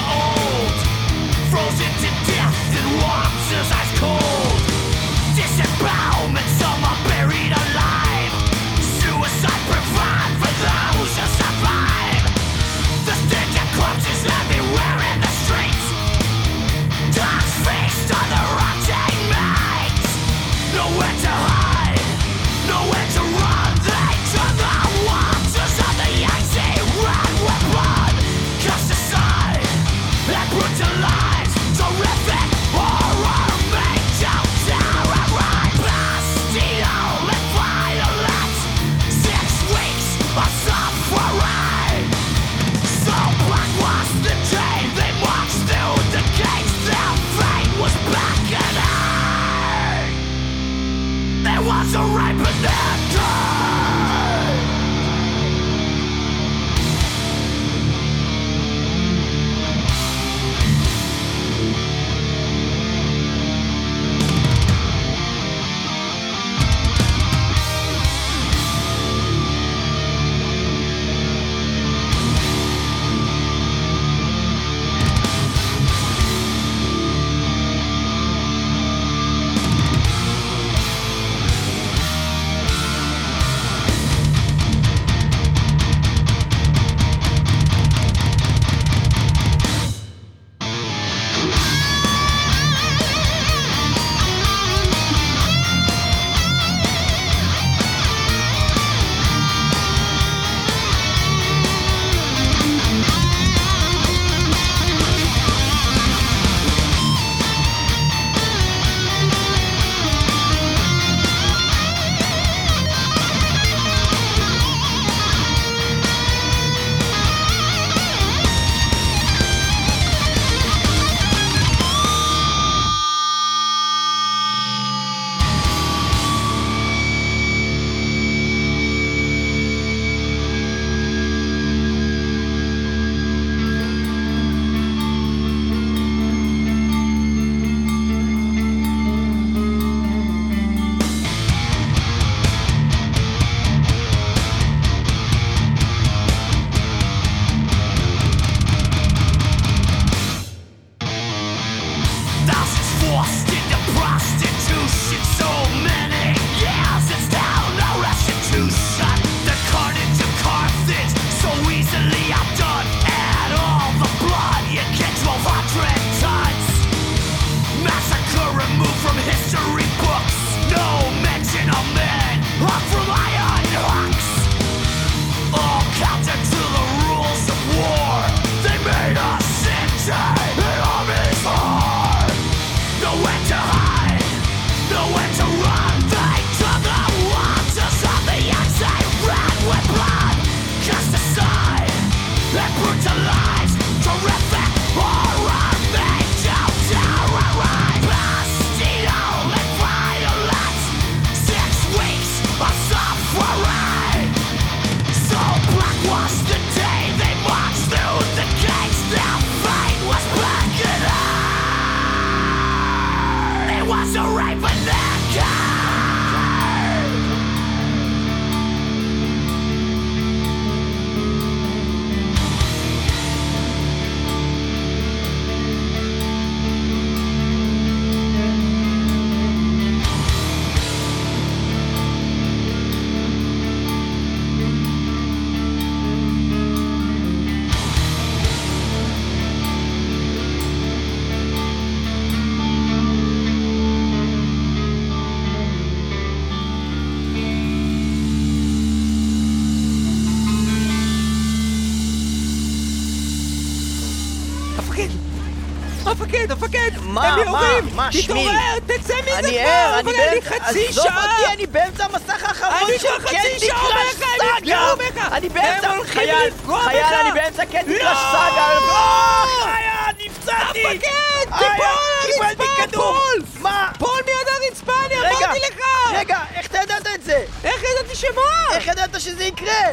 מה, 257.20 257.36
מה! 257.44 257.80
מה, 257.94 258.12
שמיל? 258.12 258.24
תתעורר, 258.24 258.78
תצא 258.86 259.14
מזה 259.22 259.38
אני 259.38 259.50
כבר! 259.50 259.60
ער, 259.60 259.98
אני 260.00 260.10
היה 260.10 260.34
לי 260.34 260.40
באמצע... 260.40 260.64
חצי 260.64 260.86
עזוב 260.88 261.04
שעה! 261.04 261.24
אותי, 261.24 261.52
אני 261.52 261.66
באמצע 261.66 262.04
המסך 262.04 262.44
האחרון 262.48 262.88
אני 262.88 262.98
של 262.98 263.08
קנדי 263.26 263.70
אומר 263.70 263.80
קראש! 263.80 264.14
סאגה! 264.14 265.36
אני 265.36 265.48
באמצע... 265.48 265.88
חייל, 266.06 266.50
חייל! 266.66 267.04
אני 267.04 267.32
באמצע 267.32 267.64
קנדי 267.66 267.98
לא! 267.98 268.04
קראש 268.04 268.18
סאגה! 268.18 268.74
לא! 268.74 269.62
חייל, 269.62 270.26
נפצעתי! 270.26 270.86
המפקד, 270.86 271.52
איי, 271.52 271.80
תיפול 272.26 272.46
על 272.46 272.54
הרצפה! 272.78 273.14
מה? 273.60 273.88
פול 273.98 274.20
מיד 274.26 274.48
הרצפה, 274.64 274.92
אני 275.06 275.14
אמרתי 275.20 275.58
לך! 275.58 275.80
רגע, 276.12 276.38
איך 276.54 276.66
אתה 276.66 276.78
ידעת 276.82 277.06
את 277.14 277.22
זה? 277.22 277.44
איך 277.64 277.82
ידעתי 277.82 278.16
שמה? 278.16 278.74
איך 278.76 278.86
ידעת 278.86 279.20
שזה 279.20 279.44
יקרה? 279.44 279.84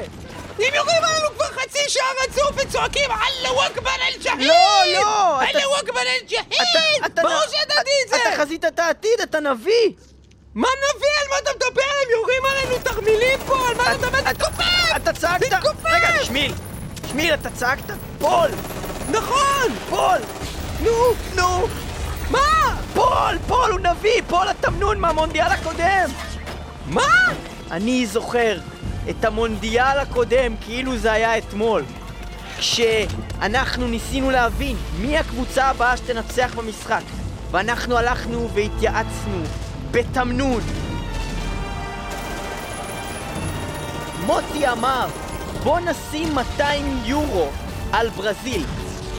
הם 0.59 0.73
יורים 0.75 1.03
עלינו 1.03 1.27
כבר 1.37 1.45
חצי 1.77 1.89
שעה 1.89 2.05
רצוף 2.27 2.55
וצועקים 2.65 3.09
אללהו 3.11 3.61
אכבר 3.61 3.89
אל-ג'הים! 4.07 4.39
לא, 4.39 4.53
לא, 4.93 5.37
אתה- 5.43 5.59
אל-ג'הים! 5.99 6.43
אתה- 6.47 7.05
אתה- 7.05 7.21
ברור 7.21 7.41
שידעתי 7.49 7.89
את 8.05 8.09
זה! 8.09 8.15
אתה 8.15 8.41
חזית 8.41 8.65
את 8.65 8.79
העתיד, 8.79 9.21
אתה 9.23 9.39
נביא! 9.39 9.91
מה 10.55 10.67
נביא? 10.67 11.07
על 11.21 11.27
מה 11.29 11.35
אתה 11.43 11.49
מדבר? 11.55 11.81
הם 11.81 12.11
יורים 12.11 12.43
עלינו 12.45 12.77
תרמילים 12.83 13.39
פה! 13.47 13.67
על 13.69 13.75
מה 13.75 13.83
אתה 13.83 13.97
מדבר? 13.97 14.19
אתה- 14.19 14.33
תתכופף! 14.33 14.95
אתה 14.95 15.13
צעקת... 15.13 15.43
תתכופף! 15.43 15.85
רגע, 15.85 16.23
שמיל! 16.23 16.53
שמיל, 17.11 17.33
אתה 17.33 17.49
צעקת? 17.49 17.83
פול! 18.19 18.49
נכון! 19.11 19.75
פול! 19.89 20.17
נו! 20.81 20.91
נו! 21.35 21.67
מה? 22.29 22.75
פול! 22.93 23.37
פול 23.47 23.71
הוא 23.71 23.79
נביא! 23.79 24.21
פול 24.29 24.47
התמנון 24.49 24.99
מהמונדיאל 24.99 25.47
הקודם! 25.51 26.09
מה? 26.85 27.07
אני 27.71 28.05
זוכר 28.07 28.57
את 29.09 29.25
המונדיאל 29.25 29.99
הקודם 29.99 30.55
כאילו 30.61 30.97
זה 30.97 31.11
היה 31.11 31.37
אתמול. 31.37 31.83
כשאנחנו 32.57 33.87
ניסינו 33.87 34.31
להבין 34.31 34.75
מי 34.99 35.17
הקבוצה 35.17 35.65
הבאה 35.65 35.97
שתנצח 35.97 36.53
במשחק. 36.55 37.01
ואנחנו 37.51 37.97
הלכנו 37.97 38.49
והתייעצנו 38.49 39.43
בתמנון. 39.91 40.61
מוטי 44.25 44.67
אמר, 44.67 45.07
בוא 45.63 45.79
נשים 45.79 46.35
200 46.35 46.99
יורו 47.05 47.47
על 47.91 48.09
ברזיל. 48.09 48.63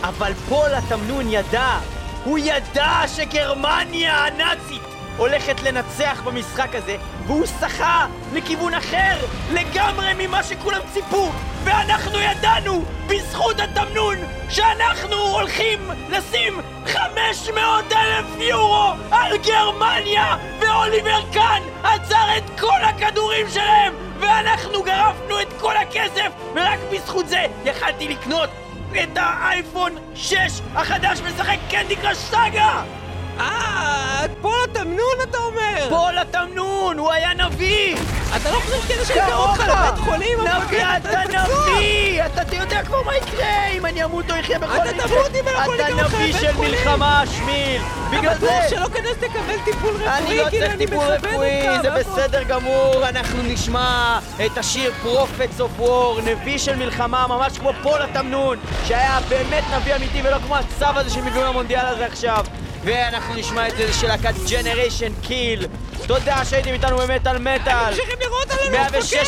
אבל 0.03 0.33
פול 0.49 0.75
התמנון 0.75 1.27
ידע, 1.31 1.79
הוא 2.25 2.39
ידע 2.39 3.03
שגרמניה 3.17 4.27
הנאצית 4.27 4.98
הולכת 5.19 5.63
לנצח 5.63 6.23
במשחק 6.25 6.75
הזה, 6.75 6.97
והוא 7.27 7.47
שחה 7.47 8.07
לכיוון 8.33 8.75
אחר 8.75 9.17
לגמרי 9.53 10.13
ממה 10.19 10.43
שכולם 10.43 10.81
ציפו, 10.93 11.33
ואנחנו 11.65 12.19
ידענו, 12.19 12.85
בזכות 13.07 13.61
התמנון, 13.61 14.17
שאנחנו 14.49 15.17
הולכים 15.17 15.91
לשים 16.09 16.61
500 16.87 17.93
אלף 17.93 18.27
יורו 18.39 18.93
על 19.11 19.37
גרמניה, 19.37 20.37
ואוליבר 20.61 21.21
קאן 21.33 21.63
עצר 21.85 22.37
את 22.37 22.61
כל 22.61 22.81
הכדורים 22.83 23.47
שלהם, 23.51 23.95
ואנחנו 24.21 24.83
גרפנו 24.83 25.41
את 25.41 25.53
כל 25.61 25.77
הכסף, 25.77 26.33
ורק 26.55 26.79
בזכות 26.93 27.29
זה 27.29 27.47
יכלתי 27.65 28.09
לקנות 28.09 28.51
את 29.03 29.17
האייפון 29.17 29.93
6 30.15 30.37
החדש 30.75 31.21
משחק 31.21 31.59
Candy 31.71 31.97
Crush 31.97 32.17
Saga! 32.17 32.83
אה, 33.41 34.25
פול 34.41 34.53
התמנון 34.71 35.17
אתה 35.31 35.39
אומר! 35.39 35.89
פול 35.89 36.19
התמנון, 36.19 36.99
הוא 36.99 37.13
היה 37.13 37.35
נביא! 37.35 37.97
אתה 38.37 38.51
לא 38.51 38.57
חושב 38.57 39.05
שאני 39.05 39.21
אקרא 39.25 39.37
אותך 39.37 39.61
לבית 39.69 39.99
חולים? 39.99 40.39
נביא, 40.41 40.85
אתה? 40.97 41.21
נביא! 41.29 42.27
אתה 42.27 42.43
אתה 42.43 42.57
יודע 42.57 42.83
כבר 42.83 43.03
מה 43.03 43.17
יקרה 43.17 43.67
אם 43.73 43.87
אני 43.87 44.05
אמות 44.05 44.31
או 44.31 44.41
אחיה 44.41 44.59
בכל 44.59 44.77
אתה 44.77 44.93
מקרה! 44.93 45.09
תמות 45.09 45.31
אם 45.35 45.49
אנחנו 45.49 45.75
אתה 45.75 45.85
ניקח 45.89 46.05
אותך 46.05 46.15
נביא 46.15 46.27
לבית 46.29 46.41
של 46.41 46.53
חולים. 46.53 46.71
מלחמה, 46.73 47.23
שמיל! 47.27 47.83
בגלל 48.11 48.33
אתה 48.33 48.37
בטוח 48.37 48.63
זה! 48.63 48.69
שלא 48.71 48.87
כדי 48.87 49.09
שתקבל 49.09 49.55
טיפול 49.65 49.95
רפואי? 49.95 50.09
אני 50.19 50.37
לא 50.37 50.51
כאילו, 50.51 50.67
צריך 50.67 50.79
טיפול 50.79 51.05
רפואי, 51.05 51.63
זה? 51.83 51.91
בסדר 51.91 52.43
גמור, 52.43 53.09
אנחנו 53.09 53.43
נשמע 53.43 54.19
את 54.47 54.59
השיר 54.59 54.93
Prophets 55.05 55.61
of 55.61 55.83
War, 55.83 56.21
נביא 56.25 56.59
של 56.59 56.77
מלחמה, 56.77 57.27
ממש 57.27 57.59
כמו 57.59 57.73
פול 57.83 58.03
התמנון, 58.03 58.59
שהיה 58.85 59.19
באמת 59.29 59.65
נביא 59.77 59.97
אמיתי 59.97 60.23
ולא 60.25 60.37
כמו 60.47 60.57
הצו 60.57 60.87
הזה 61.01 61.11
שהם 61.11 61.27
הביאו 61.27 61.45
למונדיאל 61.45 61.87
הזה 61.87 62.07
עכשיו. 62.07 62.45
ואנחנו 62.85 63.35
נשמע 63.35 63.69
את 63.69 63.77
זה 63.77 63.93
של 63.93 64.07
להקת 64.07 64.35
Generation 64.47 65.27
Kill. 65.27 65.67
תודה 66.07 66.45
שהייתם 66.45 66.73
איתנו 66.73 66.99
במטאל 66.99 67.39
מטאל. 67.39 67.91
ממשיכים 67.91 68.19
לראות 68.21 68.51
עלינו, 68.51 68.77
המפקד! 68.77 69.19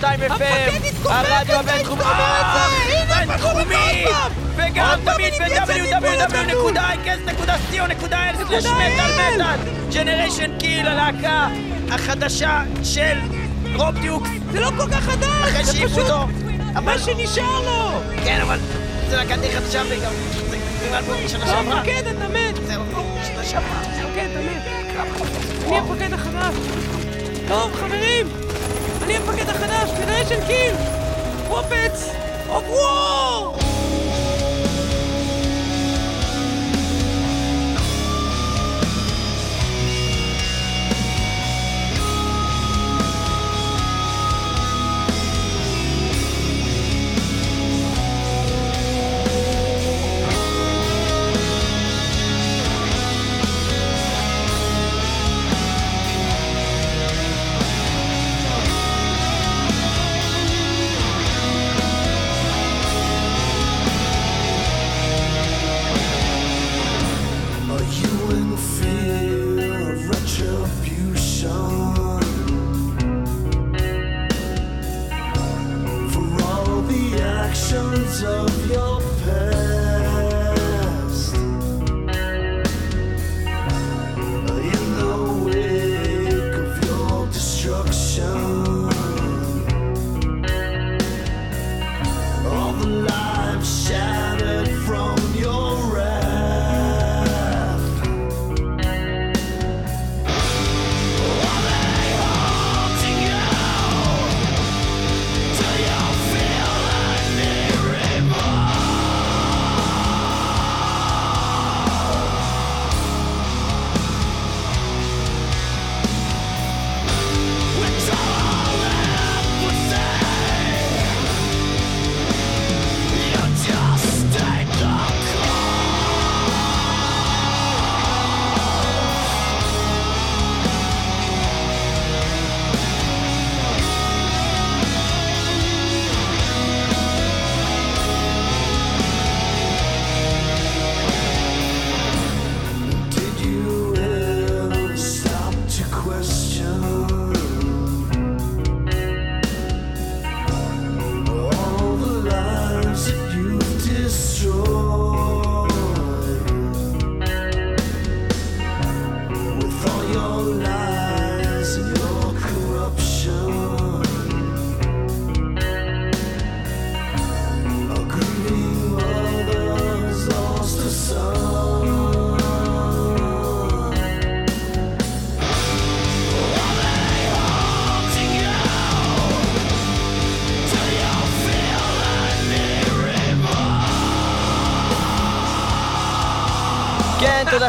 106.2 0.00 0.02
FM, 0.02 1.08
הרדיו 1.08 1.56
הבינתחומי, 1.56 2.04
עוד 2.04 2.46
פעם! 4.12 4.32
וגם 4.56 4.98
תמיד 5.04 5.34
סלש 5.34 5.58
מטאל 8.66 9.42
ג'נריישן 9.92 10.58
קיל, 10.58 10.88
הלהקה 10.88 11.48
החדשה 11.90 12.62
של 12.84 13.18
רוב 13.76 13.98
דיוקס, 14.00 14.28
זה 14.52 14.60
לא 14.60 14.70
כל 14.76 14.90
כך 14.90 15.00
חדש! 15.00 15.26
אחרי 15.26 15.88
פשוט 15.88 15.98
אותו. 15.98 16.26
מה 16.82 16.98
שנשאר 16.98 17.60
לו! 17.60 18.00
כן, 18.24 18.40
אבל 18.42 18.58
זה 19.08 19.16
להקה 19.16 19.36
די 19.36 19.50
חדשה 19.50 19.82
וגם 19.90 20.12
אלבום. 20.94 21.16
המפקד, 21.42 22.02
אתה 22.06 22.28
מת! 22.28 22.58
המפקד, 22.68 24.28
אתה! 24.36 24.62
אני 25.66 25.78
המפקד 25.78 26.12
החדש! 26.12 26.54
טוב, 27.48 27.72
חברים! 27.74 28.26
אני 29.02 29.16
המפקד 29.16 29.48
החדש, 29.48 29.90
גנריישן 30.00 30.46
קיל! 30.46 30.74
פרופץ! 31.48 32.08
אוף 32.48 32.64
וור! 32.68 33.21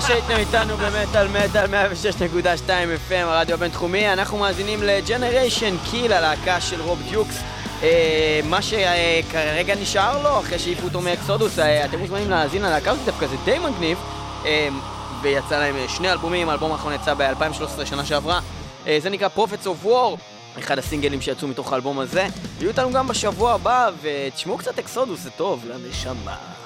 שהייתם 0.07 0.35
איתנו 0.37 0.77
במטאל 0.77 1.27
מטאל 1.27 1.65
106.2 1.65 2.69
FM, 3.09 3.13
הרדיו 3.13 3.55
הבינתחומי. 3.55 4.13
אנחנו 4.13 4.37
מאזינים 4.37 4.83
ל 4.83 4.92
Generation 4.92 5.75
Kill, 5.91 6.13
הלהקה 6.13 6.61
של 6.61 6.81
רוב 6.81 7.01
דיוקס. 7.09 7.39
אה, 7.83 8.39
מה 8.43 8.61
שכרגע 8.61 9.75
נשאר 9.75 10.23
לו, 10.23 10.39
אחרי 10.39 10.59
שהעיפו 10.59 10.87
אותו 10.87 11.01
מאקסודוס, 11.01 11.59
אה, 11.59 11.85
אתם 11.85 11.99
מוזמנים 11.99 12.29
להאזין 12.29 12.61
ללהקה 12.61 12.91
הזאת 12.91 13.05
דווקא, 13.05 13.27
זה 13.27 13.35
די 13.45 13.59
מגניב. 13.59 13.97
אה, 14.45 14.67
ויצא 15.21 15.59
להם 15.59 15.75
אה, 15.75 15.89
שני 15.89 16.11
אלבומים, 16.11 16.49
האלבום 16.49 16.71
האחרון 16.71 16.93
יצא 16.93 17.13
ב-2013, 17.13 17.85
שנה 17.85 18.05
שעברה. 18.05 18.39
אה, 18.87 18.97
זה 19.01 19.09
נקרא 19.09 19.27
Prophets 19.35 19.65
of 19.65 19.85
War. 19.85 20.17
אחד 20.59 20.79
הסינגלים 20.79 21.21
שיצאו 21.21 21.47
מתוך 21.47 21.73
האלבום 21.73 21.99
הזה. 21.99 22.27
יהיו 22.59 22.69
איתנו 22.69 22.91
גם 22.91 23.07
בשבוע 23.07 23.53
הבא, 23.53 23.89
ותשמעו 24.01 24.57
קצת 24.57 24.79
אקסודוס, 24.79 25.19
זה 25.19 25.29
טוב 25.29 25.65
לנשמה. 25.65 26.62